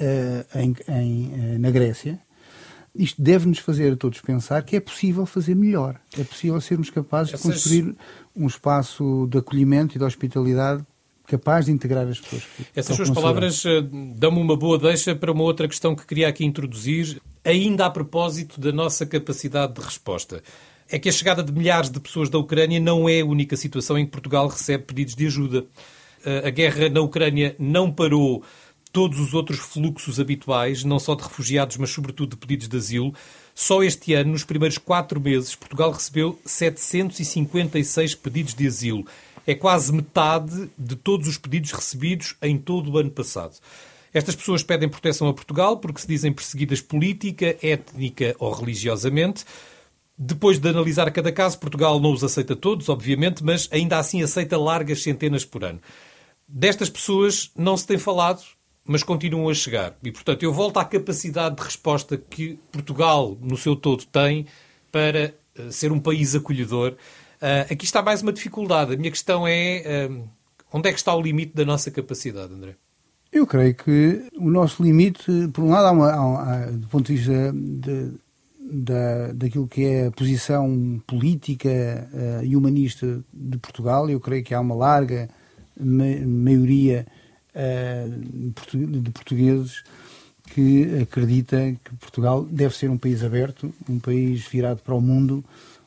[0.00, 2.20] uh, em, em, uh, na Grécia.
[2.94, 5.98] Isto deve-nos fazer a todos pensar que é possível fazer melhor.
[6.18, 7.42] É possível sermos capazes Essas...
[7.42, 7.96] de construir
[8.36, 10.84] um espaço de acolhimento e de hospitalidade
[11.26, 12.42] capaz de integrar as pessoas.
[12.74, 13.82] Essas suas palavras uh,
[14.16, 18.60] dão-me uma boa deixa para uma outra questão que queria aqui introduzir, ainda a propósito
[18.60, 20.42] da nossa capacidade de resposta.
[20.90, 23.98] É que a chegada de milhares de pessoas da Ucrânia não é a única situação
[23.98, 25.60] em que Portugal recebe pedidos de ajuda.
[26.24, 28.42] Uh, a guerra na Ucrânia não parou
[28.92, 33.14] todos os outros fluxos habituais, não só de refugiados, mas sobretudo de pedidos de asilo.
[33.54, 39.06] Só este ano, nos primeiros quatro meses, Portugal recebeu 756 pedidos de asilo
[39.46, 43.56] é quase metade de todos os pedidos recebidos em todo o ano passado.
[44.14, 49.44] Estas pessoas pedem proteção a Portugal porque se dizem perseguidas política, étnica ou religiosamente.
[50.16, 54.58] Depois de analisar cada caso, Portugal não os aceita todos, obviamente, mas ainda assim aceita
[54.58, 55.80] largas centenas por ano.
[56.46, 58.42] Destas pessoas não se tem falado,
[58.84, 59.96] mas continuam a chegar.
[60.02, 64.46] E, portanto, eu volto à capacidade de resposta que Portugal, no seu todo, tem
[64.90, 66.94] para eh, ser um país acolhedor
[67.42, 68.94] Uh, aqui está mais uma dificuldade.
[68.94, 70.28] A minha questão é uh,
[70.72, 72.76] onde é que está o limite da nossa capacidade, André?
[73.32, 77.16] Eu creio que o nosso limite, por um lado, há uma, há, do ponto de
[77.16, 78.12] vista de,
[78.60, 84.54] da, daquilo que é a posição política uh, e humanista de Portugal, eu creio que
[84.54, 85.28] há uma larga
[85.76, 87.04] maioria
[88.72, 89.82] de portugueses
[90.50, 95.44] que acredita que Portugal deve ser um país aberto, um país virado para o mundo,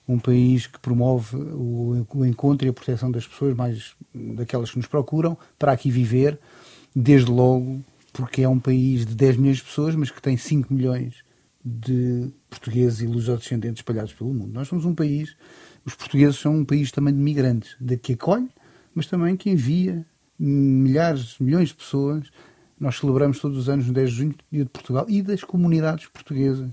[0.08, 4.78] um país que promove o, o encontro e a proteção das pessoas, mais daquelas que
[4.78, 6.40] nos procuram, para aqui viver,
[6.96, 10.74] desde logo porque é um país de 10 milhões de pessoas, mas que tem 5
[10.74, 11.16] milhões
[11.64, 14.54] de portugueses e lusodescendentes espalhados pelo mundo.
[14.54, 15.36] Nós somos um país,
[15.84, 18.48] os portugueses são um país também de migrantes, de que acolhe,
[18.94, 20.06] mas também que envia
[20.40, 22.30] milhares, milhões de pessoas.
[22.80, 26.08] Nós celebramos todos os anos, no 10 de junho, Dia de Portugal e das comunidades
[26.08, 26.72] portuguesas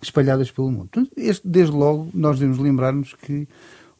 [0.00, 1.08] espalhadas pelo mundo.
[1.16, 3.48] Este, desde logo, nós devemos lembrar-nos que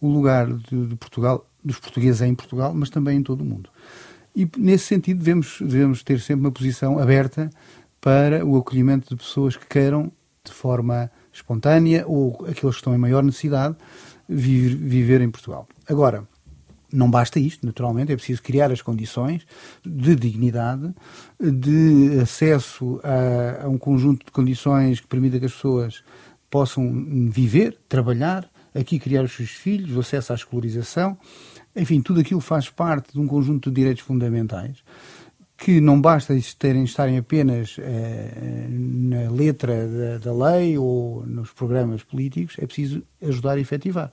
[0.00, 3.44] o lugar de, de, Portugal, dos portugueses é em Portugal, mas também em todo o
[3.44, 3.68] mundo.
[4.34, 7.50] E, nesse sentido, devemos, devemos ter sempre uma posição aberta
[8.00, 10.12] para o acolhimento de pessoas que queiram,
[10.44, 13.76] de forma espontânea, ou aqueles que estão em maior necessidade,
[14.28, 15.66] viver em Portugal.
[15.88, 16.24] Agora,
[16.92, 19.46] não basta isto, naturalmente, é preciso criar as condições
[19.84, 20.94] de dignidade,
[21.40, 26.02] de acesso a, a um conjunto de condições que permita que as pessoas
[26.50, 26.90] possam
[27.30, 31.18] viver, trabalhar, aqui criar os seus filhos, o acesso à escolarização,
[31.76, 34.82] enfim, tudo aquilo faz parte de um conjunto de direitos fundamentais
[35.58, 42.04] que não basta estarem, estarem apenas eh, na letra da, da, lei ou nos programas
[42.04, 44.12] políticos, é preciso ajudar a efetivar.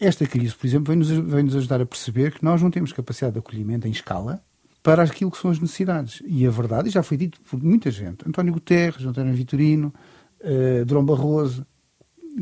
[0.00, 3.34] Esta crise, por exemplo, vem-nos vem -nos ajudar a perceber que nós não temos capacidade
[3.34, 4.42] de acolhimento em escala
[4.82, 6.22] para aquilo que são as necessidades.
[6.26, 9.92] E a verdade, e já foi dito por muita gente, António Guterres, António Vitorino,
[10.40, 11.66] uh, Barroso,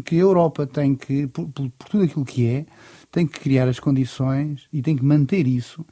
[0.04, 2.66] que a Europa tem que, por, por, por, tudo aquilo que é,
[3.10, 5.84] tem que criar as condições e tem que manter isso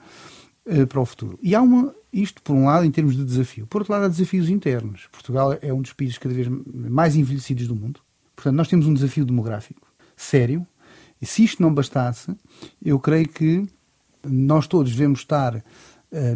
[0.67, 1.37] uh, para o futuro.
[1.43, 3.67] E há uma, isto por um lado em termos de desafio.
[3.67, 5.09] Por outro lado, há desafios internos.
[5.11, 8.01] Portugal é um dos países cada vez mais envelhecidos do mundo.
[8.37, 10.67] Portanto, nós temos um desafio demográfico sério,
[11.21, 12.35] e se isto não bastasse,
[12.85, 13.67] eu creio que
[14.25, 15.63] nós todos devemos estar, uh,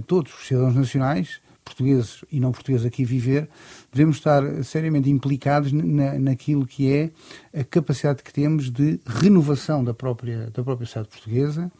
[0.06, 3.48] todos os cidadãos nacionais, portugueses e não portugueses aqui viver,
[3.92, 7.10] devemos estar seriamente implicados na, naquilo que é
[7.58, 11.70] a capacidade que temos de renovação da própria, da própria sociedade portuguesa,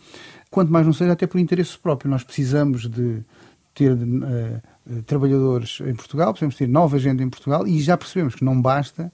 [0.51, 2.11] quanto mais não seja até por interesse próprio.
[2.11, 3.23] Nós precisamos de
[3.75, 8.45] ter uh, trabalhadores em Portugal, precisamos ter nova gente em Portugal e já percebemos que
[8.45, 9.13] não basta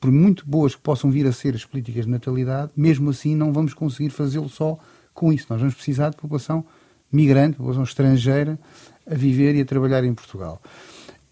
[0.00, 3.52] por muito boas que possam vir a ser as políticas de natalidade, mesmo assim não
[3.52, 4.78] vamos conseguir fazê-lo só
[5.12, 5.46] com isso.
[5.50, 6.64] Nós vamos precisar de população
[7.10, 8.58] migrante, população estrangeira,
[9.06, 10.60] a viver e a trabalhar em Portugal.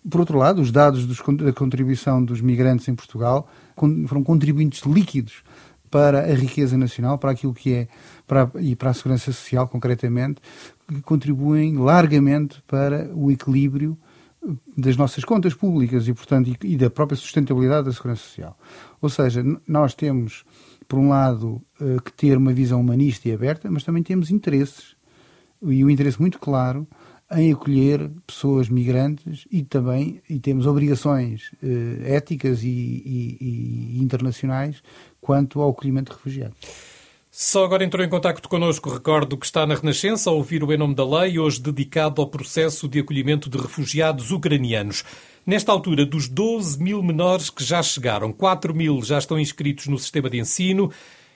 [0.08, 3.48] Por outro lado, os dados dos, da contribuição dos migrantes em Portugal
[4.06, 5.42] foram contribuintes líquidos
[5.90, 7.88] para a riqueza nacional, para aquilo que é
[8.26, 10.40] para, e para a segurança social, concretamente,
[10.88, 13.96] que contribuem largamente para o equilíbrio
[14.76, 18.58] das nossas contas públicas e, portanto, e, e, da própria sustentabilidade da segurança social.
[19.00, 20.44] Ou seja, nós temos,
[20.88, 24.96] por um lado, eh, que ter uma visão humanista e aberta, mas também temos interesses,
[25.62, 26.86] e um interesse muito claro,
[27.34, 34.82] em acolher pessoas migrantes e também e temos obrigações eh, éticas e, e, e internacionais
[35.20, 36.58] quanto ao acolhimento de refugiados.
[37.34, 40.76] Só agora entrou em contato connosco, recordo que está na Renascença a ouvir o Em
[40.76, 45.02] Nome da Lei, hoje dedicado ao processo de acolhimento de refugiados ucranianos.
[45.46, 49.98] Nesta altura, dos 12 mil menores que já chegaram, 4 mil já estão inscritos no
[49.98, 50.92] sistema de ensino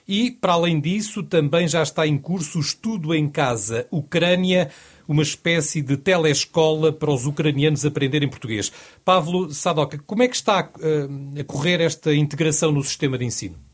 [0.07, 4.69] e, para além disso, também já está em curso o estudo em casa Ucrânia,
[5.07, 8.71] uma espécie de telescola para os ucranianos aprenderem português.
[9.03, 13.66] Pavlo Sadok, como é que está eh, a correr esta integração no sistema de ensino?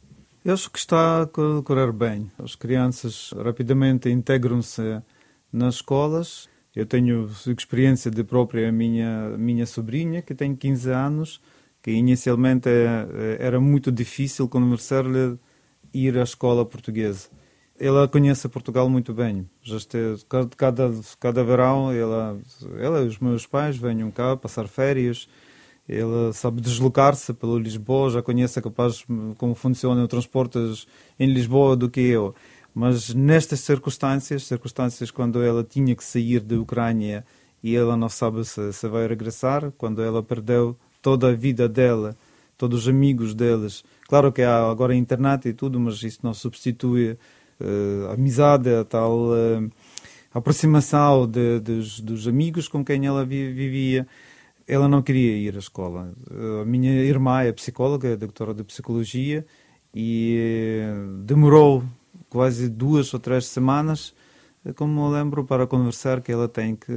[0.45, 2.29] Eu acho que está a correr bem.
[2.37, 5.01] As crianças rapidamente integram-se
[5.53, 6.49] nas escolas.
[6.75, 11.41] Eu tenho experiência de própria minha minha sobrinha, que tem 15 anos,
[11.81, 15.39] que inicialmente eh, era muito difícil convencer-lhe
[15.93, 17.29] ir à escola portuguesa.
[17.79, 19.49] Ela conhece Portugal muito bem.
[19.61, 20.25] Já esteve,
[20.57, 22.37] cada, cada verão, ela,
[22.79, 25.29] ela e os meus pais vêm cá passar férias
[25.87, 29.05] ele sabe deslocar-se pelo Lisboa, já conhece capaz
[29.37, 30.57] como funciona o transporte
[31.19, 32.33] em Lisboa do que eu.
[32.73, 37.25] Mas nestas circunstâncias, circunstâncias quando ela tinha que sair da Ucrânia
[37.61, 42.15] e ela não sabe se, se vai regressar, quando ela perdeu toda a vida dela,
[42.57, 43.83] todos os amigos deles.
[44.07, 47.11] Claro que há agora a internet e tudo, mas isso não substitui
[47.59, 49.71] uh, a amizade, a tal uh,
[50.33, 54.07] aproximação de, dos, dos amigos com quem ela vivia
[54.67, 56.13] ela não queria ir à escola.
[56.61, 59.45] A minha irmã é psicóloga, é doutora de psicologia,
[59.93, 60.93] e eh,
[61.23, 61.83] demorou
[62.29, 64.13] quase duas ou três semanas,
[64.75, 66.93] como me lembro, para conversar que ela tem que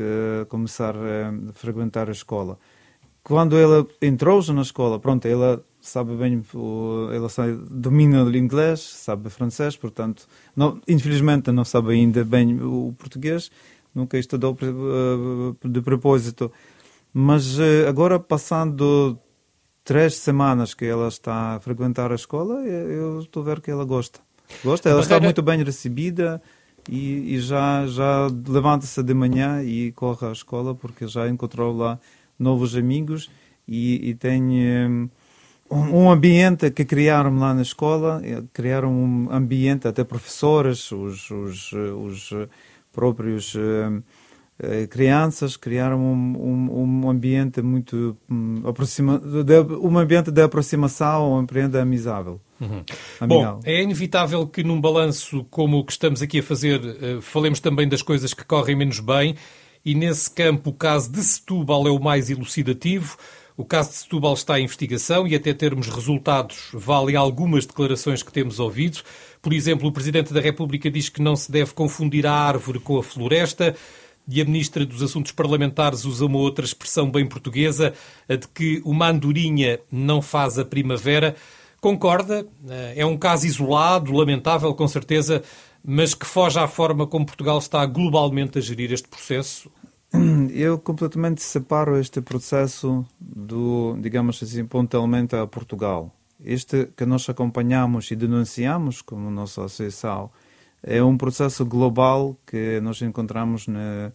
[0.48, 2.58] começar a frequentar a escola.
[3.22, 6.42] Quando ela entrou na escola, pronto, ela sabe bem,
[7.12, 12.94] ela sabe, domina o inglês, sabe francês, portanto, não, infelizmente não sabe ainda bem o
[12.98, 13.50] português,
[13.94, 16.52] nunca estudou eh, de propósito.
[17.18, 19.18] Mas eh, agora, passando
[19.82, 23.86] três semanas que ela está a frequentar a escola, eu estou a ver que ela
[23.86, 24.20] gosta.
[24.62, 26.42] Gosta, ela está muito bem recebida
[26.86, 31.98] e, e já, já levanta-se de manhã e corre à escola porque já encontrou lá
[32.38, 33.30] novos amigos
[33.66, 35.08] e, e tem eh,
[35.70, 41.72] um ambiente que criaram lá na escola, eh, criaram um ambiente, até professores, os, os,
[41.72, 42.30] os
[42.92, 43.56] próprios
[44.88, 51.36] crianças, criaram um, um, um ambiente muito um, aproxima, de, um ambiente de aproximação, um
[51.36, 52.40] ambiente amigável.
[52.59, 52.82] Uhum.
[53.26, 57.61] Bom, é inevitável que num balanço como o que estamos aqui a fazer, uh, falemos
[57.61, 59.36] também das coisas que correm menos bem,
[59.84, 63.16] e nesse campo o caso de Setúbal é o mais elucidativo.
[63.59, 68.32] O caso de Setúbal está em investigação e até termos resultados valem algumas declarações que
[68.32, 68.98] temos ouvido.
[69.40, 72.98] Por exemplo, o Presidente da República diz que não se deve confundir a árvore com
[72.98, 73.74] a floresta
[74.28, 77.94] e a Ministra dos Assuntos Parlamentares usa uma outra expressão bem portuguesa,
[78.28, 81.36] a de que uma andorinha não faz a primavera.
[81.80, 82.46] Concorda?
[82.94, 85.42] É um caso isolado, lamentável, com certeza,
[85.84, 89.70] mas que foge à forma como Portugal está globalmente a gerir este processo?
[90.52, 96.12] Eu completamente separo este processo do, digamos assim, pontualmente a Portugal.
[96.44, 100.30] Este que nós acompanhamos e denunciamos como nossa associação
[100.82, 104.12] é um processo global que nós encontramos na,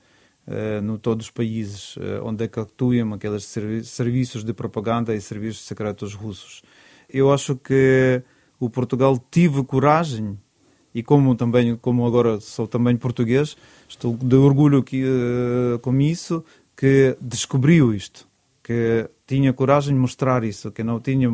[0.47, 5.21] uh, no todos os países uh, onde é atuam aqueles servi serviços de propaganda e
[5.21, 6.61] serviços secretos russos.
[7.09, 8.21] Eu acho que
[8.59, 10.37] o Portugal teve coragem
[10.93, 13.55] e como também como agora sou também português
[13.87, 16.43] estou de orgulho que, uh, com isso
[16.75, 18.27] que descobriu isto
[18.63, 21.29] que tinha coragem de mostrar isso que não tinha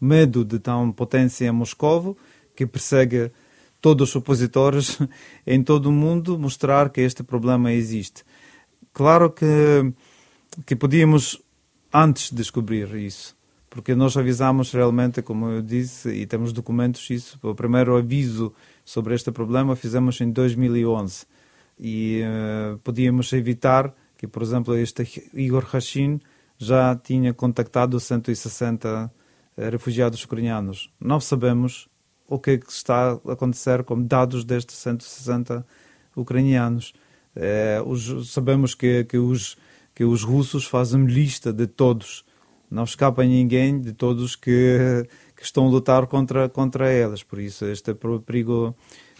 [0.00, 2.16] medo de tão potência Moscovo
[2.54, 3.30] que persegue
[3.80, 4.98] todos os opositores
[5.46, 8.24] em todo o mundo mostrar que este problema existe.
[8.92, 9.92] Claro que
[10.66, 11.40] que podíamos
[11.92, 13.38] antes descobrir isso
[13.70, 18.52] porque nós avisamos realmente, como eu disse, e temos documentos isso, o primeiro aviso
[18.84, 21.26] sobre este problema fizemos em 2011
[21.78, 26.18] e uh, podíamos evitar que, por exemplo, este Igor Hashin
[26.58, 29.12] já tinha contactado 160
[29.56, 30.90] eh, refugiados ucranianos.
[31.00, 31.88] Não sabemos
[32.28, 35.66] o que, é que está a acontecer com dados destes 160
[36.14, 36.92] ucranianos.
[37.34, 39.56] É, os, sabemos que, que, os,
[39.94, 42.24] que os russos fazem lista de todos
[42.70, 47.22] não escapa a ninguém de todos que, que estão a lutar contra, contra elas.
[47.22, 48.76] Por isso, este é perigo,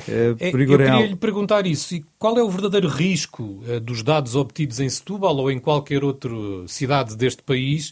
[0.07, 0.97] é, é perigo Eu real.
[0.97, 1.95] queria lhe perguntar isso.
[1.95, 6.05] E qual é o verdadeiro risco uh, dos dados obtidos em Setúbal ou em qualquer
[6.05, 6.31] outra
[6.67, 7.91] cidade deste país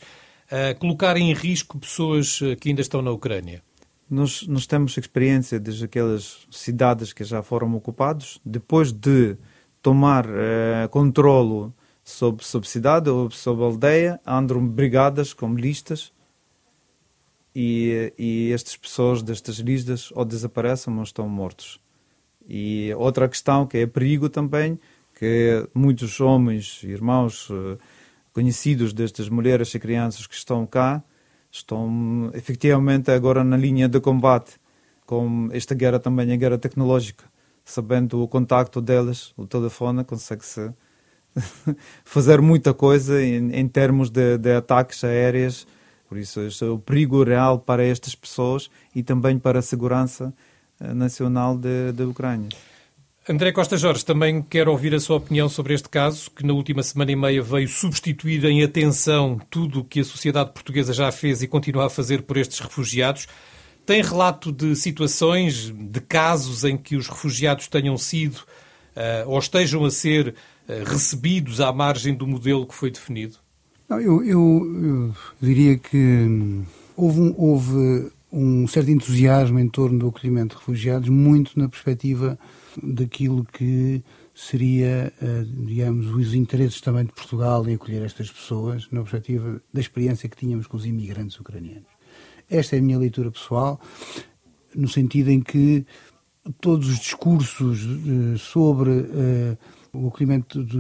[0.53, 3.63] uh, colocar em risco pessoas que ainda estão na Ucrânia?
[4.09, 9.37] Nós, nós temos experiência desde aquelas cidades que já foram ocupadas, depois de
[9.83, 16.13] tomar uh, controlo sob, sob cidade ou sob aldeia, andam brigadas como listas
[17.55, 21.81] e, e estas pessoas destas listas ou desaparecem ou estão mortos.
[22.49, 24.79] E outra questão que é perigo também,
[25.19, 27.79] que muitos homens, irmãos eh,
[28.33, 31.03] conhecidos destas mulheres e crianças que estão cá,
[31.57, 34.59] estão efetivamente agora na linha de combate
[35.07, 37.25] com esta guerra também é guerra tecnológica.
[37.65, 40.71] Sabendo o contacto delas, o telefone consegue-se
[42.05, 45.67] fazer muita coisa em, em termos de, de, ataques aéreos.
[46.09, 50.33] Por isso, este é o perigo real para estas pessoas e também para a segurança
[50.79, 52.51] eh, nacional da Ucrânia.
[53.29, 56.81] André Costa Jorge, também quero ouvir a sua opinião sobre este caso, que na última
[56.81, 61.43] semana e meia veio substituir em atenção tudo o que a sociedade portuguesa já fez
[61.43, 63.27] e continua a fazer por estes refugiados.
[63.85, 69.85] Tem relato de situações, de casos em que os refugiados tenham sido uh, ou estejam
[69.85, 73.39] a ser uh, recebidos à margem do modelo que foi definido?
[73.89, 76.65] Não, eu, eu, eu, diria que hum,
[76.97, 82.39] houve um, houve um certo entusiasmo em torno do acolhimento de refugiados, muito na perspectiva
[82.83, 84.03] daquilo que
[84.35, 89.81] seria, uh, digamos, os interesses também de Portugal em acolher estas pessoas, na perspectiva da
[89.81, 91.89] experiência que tínhamos com os imigrantes ucranianos.
[92.49, 93.81] Esta é a minha leitura pessoal,
[94.75, 95.87] no sentido em que
[96.61, 99.59] todos os discursos uh, sobre uh,
[99.93, 100.77] o acolhimento de,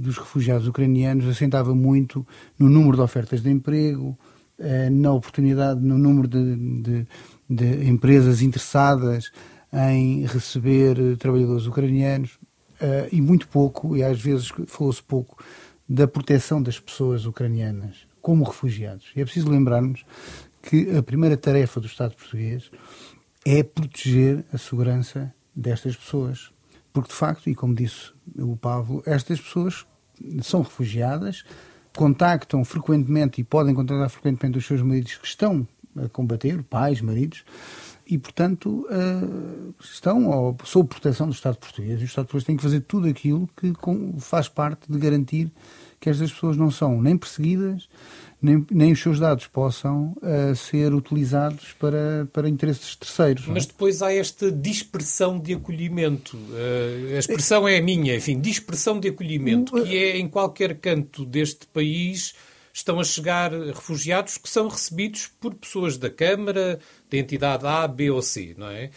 [0.00, 2.26] dos refugiados ucranianos assentava muito
[2.58, 4.18] no número de ofertas de emprego,
[4.90, 7.06] na oportunidade, no número de, de,
[7.48, 9.30] de empresas interessadas
[9.76, 12.38] em receber trabalhadores ucranianos
[12.80, 15.42] uh, e muito pouco, e às vezes falou-se pouco,
[15.88, 19.06] da proteção das pessoas ucranianas como refugiados.
[19.14, 20.04] E é preciso lembrarmos
[20.62, 22.70] que a primeira tarefa do Estado português
[23.44, 26.50] é proteger a segurança destas pessoas.
[26.92, 29.86] Porque, de facto, e como disse o Pablo, estas pessoas
[30.42, 31.44] são refugiadas,
[31.94, 35.66] contactam frequentemente e podem contactar frequentemente os seus maridos que estão
[35.96, 37.44] a combater, pais, maridos,
[38.06, 42.00] e, portanto, uh, estão ou, sob proteção do Estado português.
[42.00, 43.72] E o Estado português tem que fazer tudo aquilo que
[44.20, 45.50] faz parte de garantir
[45.98, 47.88] que estas pessoas não são nem perseguidas,
[48.40, 53.48] nem, nem os seus dados possam uh, ser utilizados para, para interesses terceiros.
[53.48, 53.50] É?
[53.50, 56.36] Mas depois há esta dispersão de acolhimento.
[56.36, 61.24] Uh, a expressão é a minha, enfim, dispersão de acolhimento, que é em qualquer canto
[61.24, 62.34] deste país
[62.76, 66.78] estão a chegar refugiados que são recebidos por pessoas da Câmara,
[67.10, 68.90] da entidade A, B ou C, não é?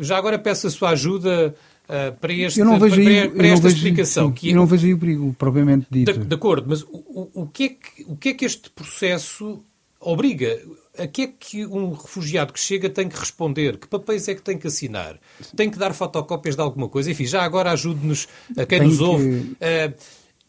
[0.00, 1.54] Já agora peço a sua ajuda
[1.84, 4.28] uh, para, este, para, aí, para esta vejo, explicação.
[4.28, 6.12] Sim, que eu não vejo aí o perigo, propriamente dito.
[6.12, 8.68] De, de acordo, mas o, o, o, que é que, o que é que este
[8.68, 9.64] processo
[9.98, 10.60] obriga?
[10.98, 13.78] A que é que um refugiado que chega tem que responder?
[13.78, 15.18] Que papéis é que tem que assinar?
[15.56, 17.10] Tem que dar fotocópias de alguma coisa?
[17.10, 19.24] Enfim, já agora ajude-nos a quem tem nos ouve.
[19.24, 19.94] Uh,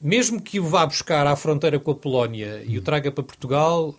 [0.02, 3.96] mesmo que o vá buscar à fronteira com a Polónia e o traga para Portugal,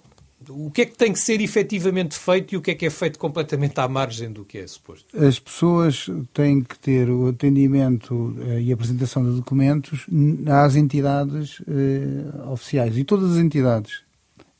[0.49, 2.91] o que é que tem que ser efetivamente feito e o que é que é
[2.91, 5.07] feito completamente à margem do que é suposto?
[5.17, 10.07] As pessoas têm que ter o atendimento eh, e apresentação de documentos
[10.49, 12.97] às entidades eh, oficiais.
[12.97, 14.03] E todas as entidades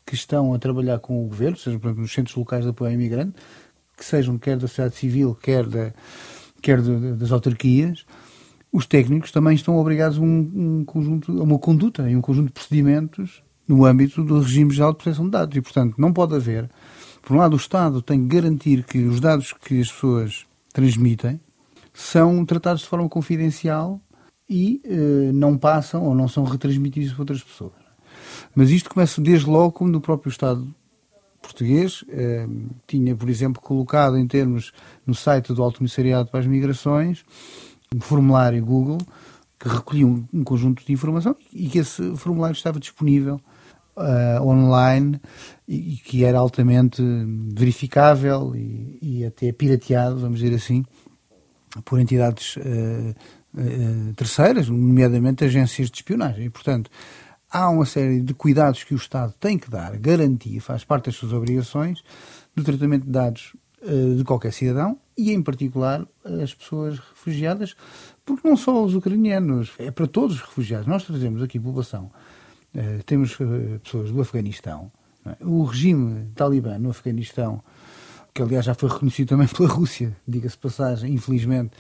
[0.05, 2.91] que estão a trabalhar com o governo, seja por exemplo, nos centros locais de apoio
[2.91, 3.37] ao imigrante,
[3.97, 5.95] que sejam quer da sociedade civil, quer, da,
[6.61, 8.05] quer de, das autarquias,
[8.73, 12.47] os técnicos também estão obrigados a um, um conjunto, a uma conduta e um conjunto
[12.47, 15.57] de procedimentos no âmbito do regime geral de proteção de dados.
[15.57, 16.69] E, portanto, não pode haver.
[17.23, 21.41] Por um lado, o Estado tem que garantir que os dados que as pessoas transmitem
[21.93, 24.01] são tratados de forma confidencial
[24.49, 27.73] e eh, não passam ou não são retransmitidos por outras pessoas.
[28.55, 30.67] Mas isto começa desde logo quando o próprio Estado
[31.43, 32.47] português eh,
[32.87, 34.73] tinha, por exemplo, colocado em termos
[35.07, 37.25] no site do Alto Comissariado para as Migrações
[37.93, 38.99] um formulário Google
[39.59, 43.41] que recolhia um, um conjunto de informação e que esse formulário estava disponível
[43.97, 45.21] uh, online
[45.67, 47.03] e, e, que era altamente
[47.53, 50.85] verificável e, e, até pirateado, vamos dizer assim,
[51.85, 53.15] por entidades uh,
[53.55, 56.47] uh, terceiras, nomeadamente agências de espionagem.
[56.47, 56.89] E, portanto,
[57.51, 61.17] há uma série de cuidados que o Estado tem que dar, garantia, faz parte das
[61.17, 62.05] suas obrigações,
[62.55, 66.07] do tratamento de dados de qualquer cidadão e, em particular,
[66.43, 67.75] as pessoas refugiadas,
[68.25, 70.87] porque não só os ucranianos, é para todos os refugiados.
[70.87, 72.11] Nós trazemos aqui população
[72.75, 74.91] eh, temos uh, pessoas do Afeganistão.
[75.27, 75.45] É?
[75.45, 77.63] O regime talibã no Afeganistão,
[78.33, 81.73] que aliás já foi reconhecido também pela Rússia, diga-se passagem, infelizmente,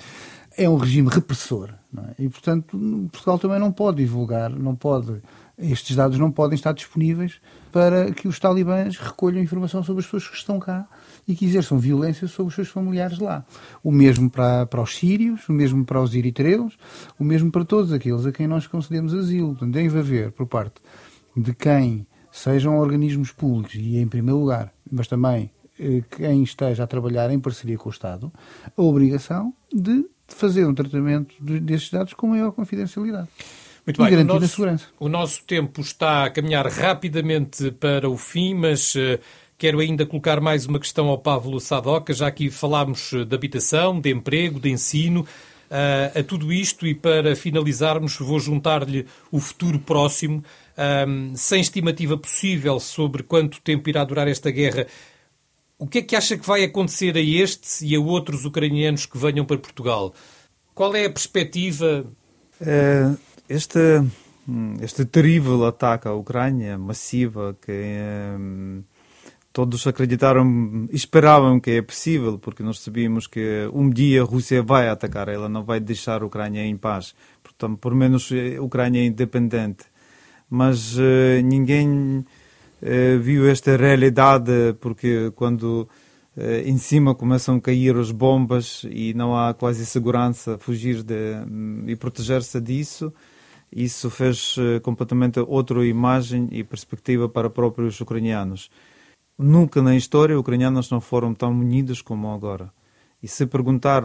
[0.56, 1.70] é um regime repressor.
[1.96, 2.24] É?
[2.24, 2.76] E, portanto,
[3.12, 5.22] Portugal também não pode divulgar, não pode,
[5.56, 7.40] estes dados não podem estar disponíveis
[7.70, 10.88] para que os talibãs recolham informação sobre as pessoas que estão cá
[11.30, 13.44] e que exerçam violência sobre os seus familiares lá.
[13.84, 16.76] O mesmo para, para os sírios, o mesmo para os eritreus,
[17.18, 19.50] o mesmo para todos aqueles a quem nós concedemos asilo.
[19.50, 20.80] Portanto, deve haver, por parte
[21.36, 26.86] de quem sejam organismos públicos e, em primeiro lugar, mas também eh, quem esteja a
[26.86, 28.32] trabalhar em parceria com o Estado,
[28.76, 33.28] a obrigação de fazer um tratamento desses dados com maior confidencialidade.
[33.86, 34.62] Muito bem, o nosso,
[34.98, 39.18] o nosso, tempo está a caminhar rapidamente para o fim, mas uh,
[39.60, 44.10] Quero ainda colocar mais uma questão ao Pablo Sadoca, já que falámos de habitação, de
[44.10, 45.20] emprego, de ensino.
[45.70, 50.42] Uh, a tudo isto e para finalizarmos vou juntar-lhe o futuro próximo,
[51.06, 54.86] um, sem estimativa possível sobre quanto tempo irá durar esta guerra.
[55.78, 59.18] O que é que acha que vai acontecer a este e a outros ucranianos que
[59.18, 60.14] venham para Portugal?
[60.74, 62.06] Qual é a perspectiva?
[62.62, 63.14] Uh,
[63.46, 63.78] este,
[64.48, 68.82] hum, este terrível ataque à Ucrânia, massiva, que uh,
[69.60, 74.88] todos acreditaram, esperavam que é possível, porque nós sabíamos que um dia a Rússia vai
[74.88, 77.14] atacar, ela não vai deixar a Ucrânia em paz.
[77.42, 79.84] Portanto, por menos a eh, Ucrânia é independente.
[80.48, 81.02] Mas uh,
[81.44, 84.50] ninguém uh, viu esta realidade,
[84.80, 85.86] porque quando
[86.38, 91.34] uh, em cima começam a cair as bombas e não há quase segurança fugir de,
[91.46, 93.12] um, e proteger-se disso,
[93.70, 98.70] isso fez completamente outra imagem e perspectiva para próprios ucranianos.
[99.42, 102.70] Nunca na história ucranianos não foram tão unidos como agora.
[103.22, 104.04] E se perguntar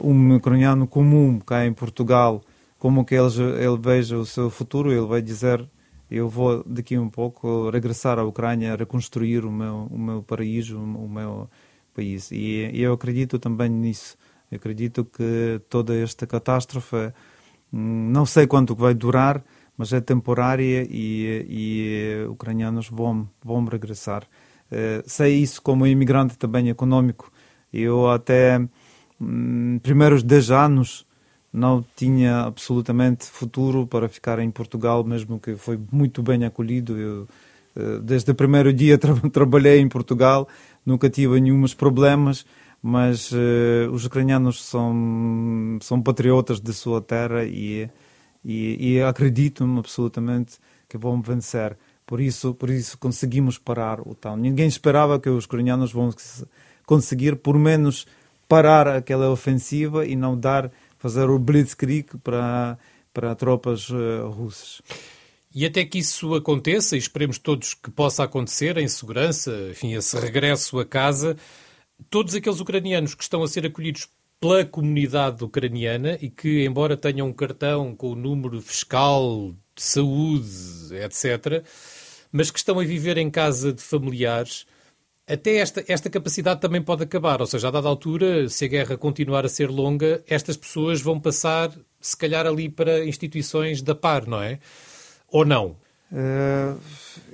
[0.00, 2.42] um ucraniano comum cá em Portugal
[2.76, 5.64] como que ele, ele veja o seu futuro, ele vai dizer
[6.10, 11.08] eu vou daqui um pouco regressar à Ucrânia, reconstruir o meu, o meu paraíso, o
[11.08, 11.48] meu
[11.94, 12.32] país.
[12.32, 14.16] E, e eu acredito também nisso.
[14.50, 17.12] Eu acredito que toda esta catástrofe,
[17.72, 19.42] hum, não sei quanto vai durar,
[19.76, 24.26] mas é temporária e, e ucranianos vão, vão regressar.
[24.74, 27.30] Uh, sei isso como imigrante também econômico.
[27.72, 28.60] Eu até
[29.20, 31.06] hum, primeiros 10 anos
[31.52, 36.98] não tinha absolutamente futuro para ficar em Portugal, mesmo que foi muito bem acolhido.
[36.98, 37.28] Eu,
[37.76, 40.48] uh, desde o primeiro dia tra trabalhei em Portugal,
[40.84, 42.44] nunca tive nenhum problemas,
[42.82, 47.88] mas uh, os ucranianos são, são patriotas de sua terra e
[48.44, 50.58] e, e acredito absolutamente
[50.88, 51.76] que vão vencer.
[52.06, 54.36] Por isso, por isso conseguimos parar o tal.
[54.36, 56.10] Ninguém esperava que os ucranianos vão
[56.84, 58.06] conseguir, por menos,
[58.48, 62.78] parar aquela ofensiva e não dar, fazer o blitzkrieg para,
[63.12, 64.82] para tropas uh, russas.
[65.54, 70.18] E até que isso aconteça, e esperemos todos que possa acontecer em segurança, enfim, esse
[70.18, 71.36] regresso a casa,
[72.10, 74.08] todos aqueles ucranianos que estão a ser acolhidos
[74.40, 80.48] pela comunidade ucraniana e que, embora tenham um cartão com o número fiscal, de saúde,
[80.92, 81.64] etc.,
[82.34, 84.66] mas que estão a viver em casa de familiares,
[85.24, 87.40] até esta, esta capacidade também pode acabar.
[87.40, 91.20] Ou seja, a dada altura, se a guerra continuar a ser longa, estas pessoas vão
[91.20, 91.70] passar,
[92.00, 94.58] se calhar, ali para instituições da par, não é?
[95.30, 95.76] Ou não?
[96.10, 96.76] Uh,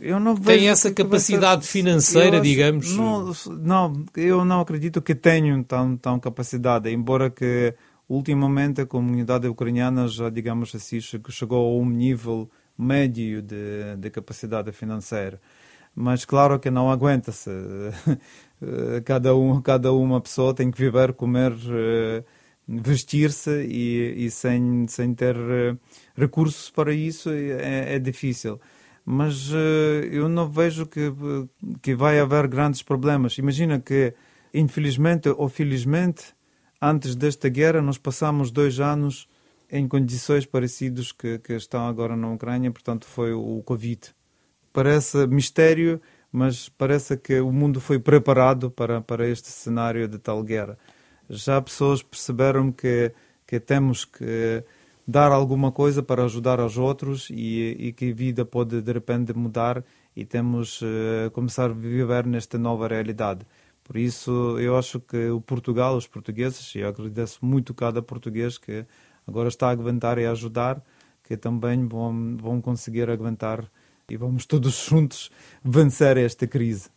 [0.03, 2.95] eu não Tem essa capacidade financeira, acho, digamos?
[2.95, 7.75] Não, não, eu não acredito que tenham tão, tão capacidade, embora que
[8.07, 14.73] ultimamente a comunidade ucraniana já, digamos assim, chegou a um nível médio de, de capacidade
[14.73, 15.41] financeira.
[15.95, 17.51] Mas claro que não aguenta-se.
[19.05, 22.25] cada, um, cada uma pessoa tem que viver, comer, eh,
[22.69, 25.77] vestir-se e, e sem, sem ter eh,
[26.17, 28.61] recursos para isso é, é difícil.
[29.05, 29.51] Mas
[30.13, 31.13] eu não vejo que,
[31.83, 33.37] que vai haver grandes problemas.
[33.39, 34.15] Imagina que,
[34.55, 36.35] infelizmente ou felizmente,
[36.81, 39.27] antes desta guerra, nós passamos dois anos
[39.71, 44.15] em condições parecidas que, que estão agora na Ucrânia, portanto, foi o Covid.
[44.73, 46.01] Parece mistério,
[46.33, 50.79] mas parece que o mundo foi preparado para, para este cenário de tal guerra.
[51.29, 53.13] Já pessoas perceberam que,
[53.47, 54.65] que temos que
[55.07, 59.33] dar alguma coisa para ajudar aos outros e, e que a vida pode de repente
[59.33, 63.47] mudar e temos uh, começar a viver nesta nova realidade.
[63.83, 68.57] Por isso, eu acho que o Portugal, os portugueses, e eu agradeço muito cada português
[68.57, 68.87] que
[69.31, 70.83] agora está a aguentar e a ajudar,
[71.23, 73.65] que também vão, vão conseguir aguentar
[74.11, 75.31] e vamos todos juntos
[75.65, 76.91] vencer esta crise.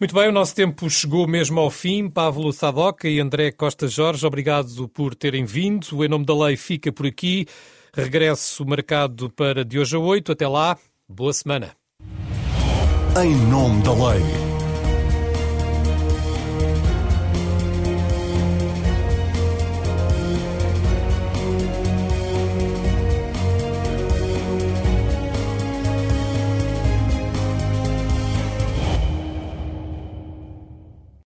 [0.00, 2.08] Muito bem, o nosso tempo chegou mesmo ao fim.
[2.08, 5.86] Pablo Sadoca e André Costa Jorge, obrigado por terem vindo.
[5.92, 7.46] O Em Nome da Lei fica por aqui.
[7.94, 10.32] Regresso marcado para de hoje a oito.
[10.32, 10.76] Até lá,
[11.08, 11.76] boa semana.
[13.22, 14.51] Em Nome da Lei.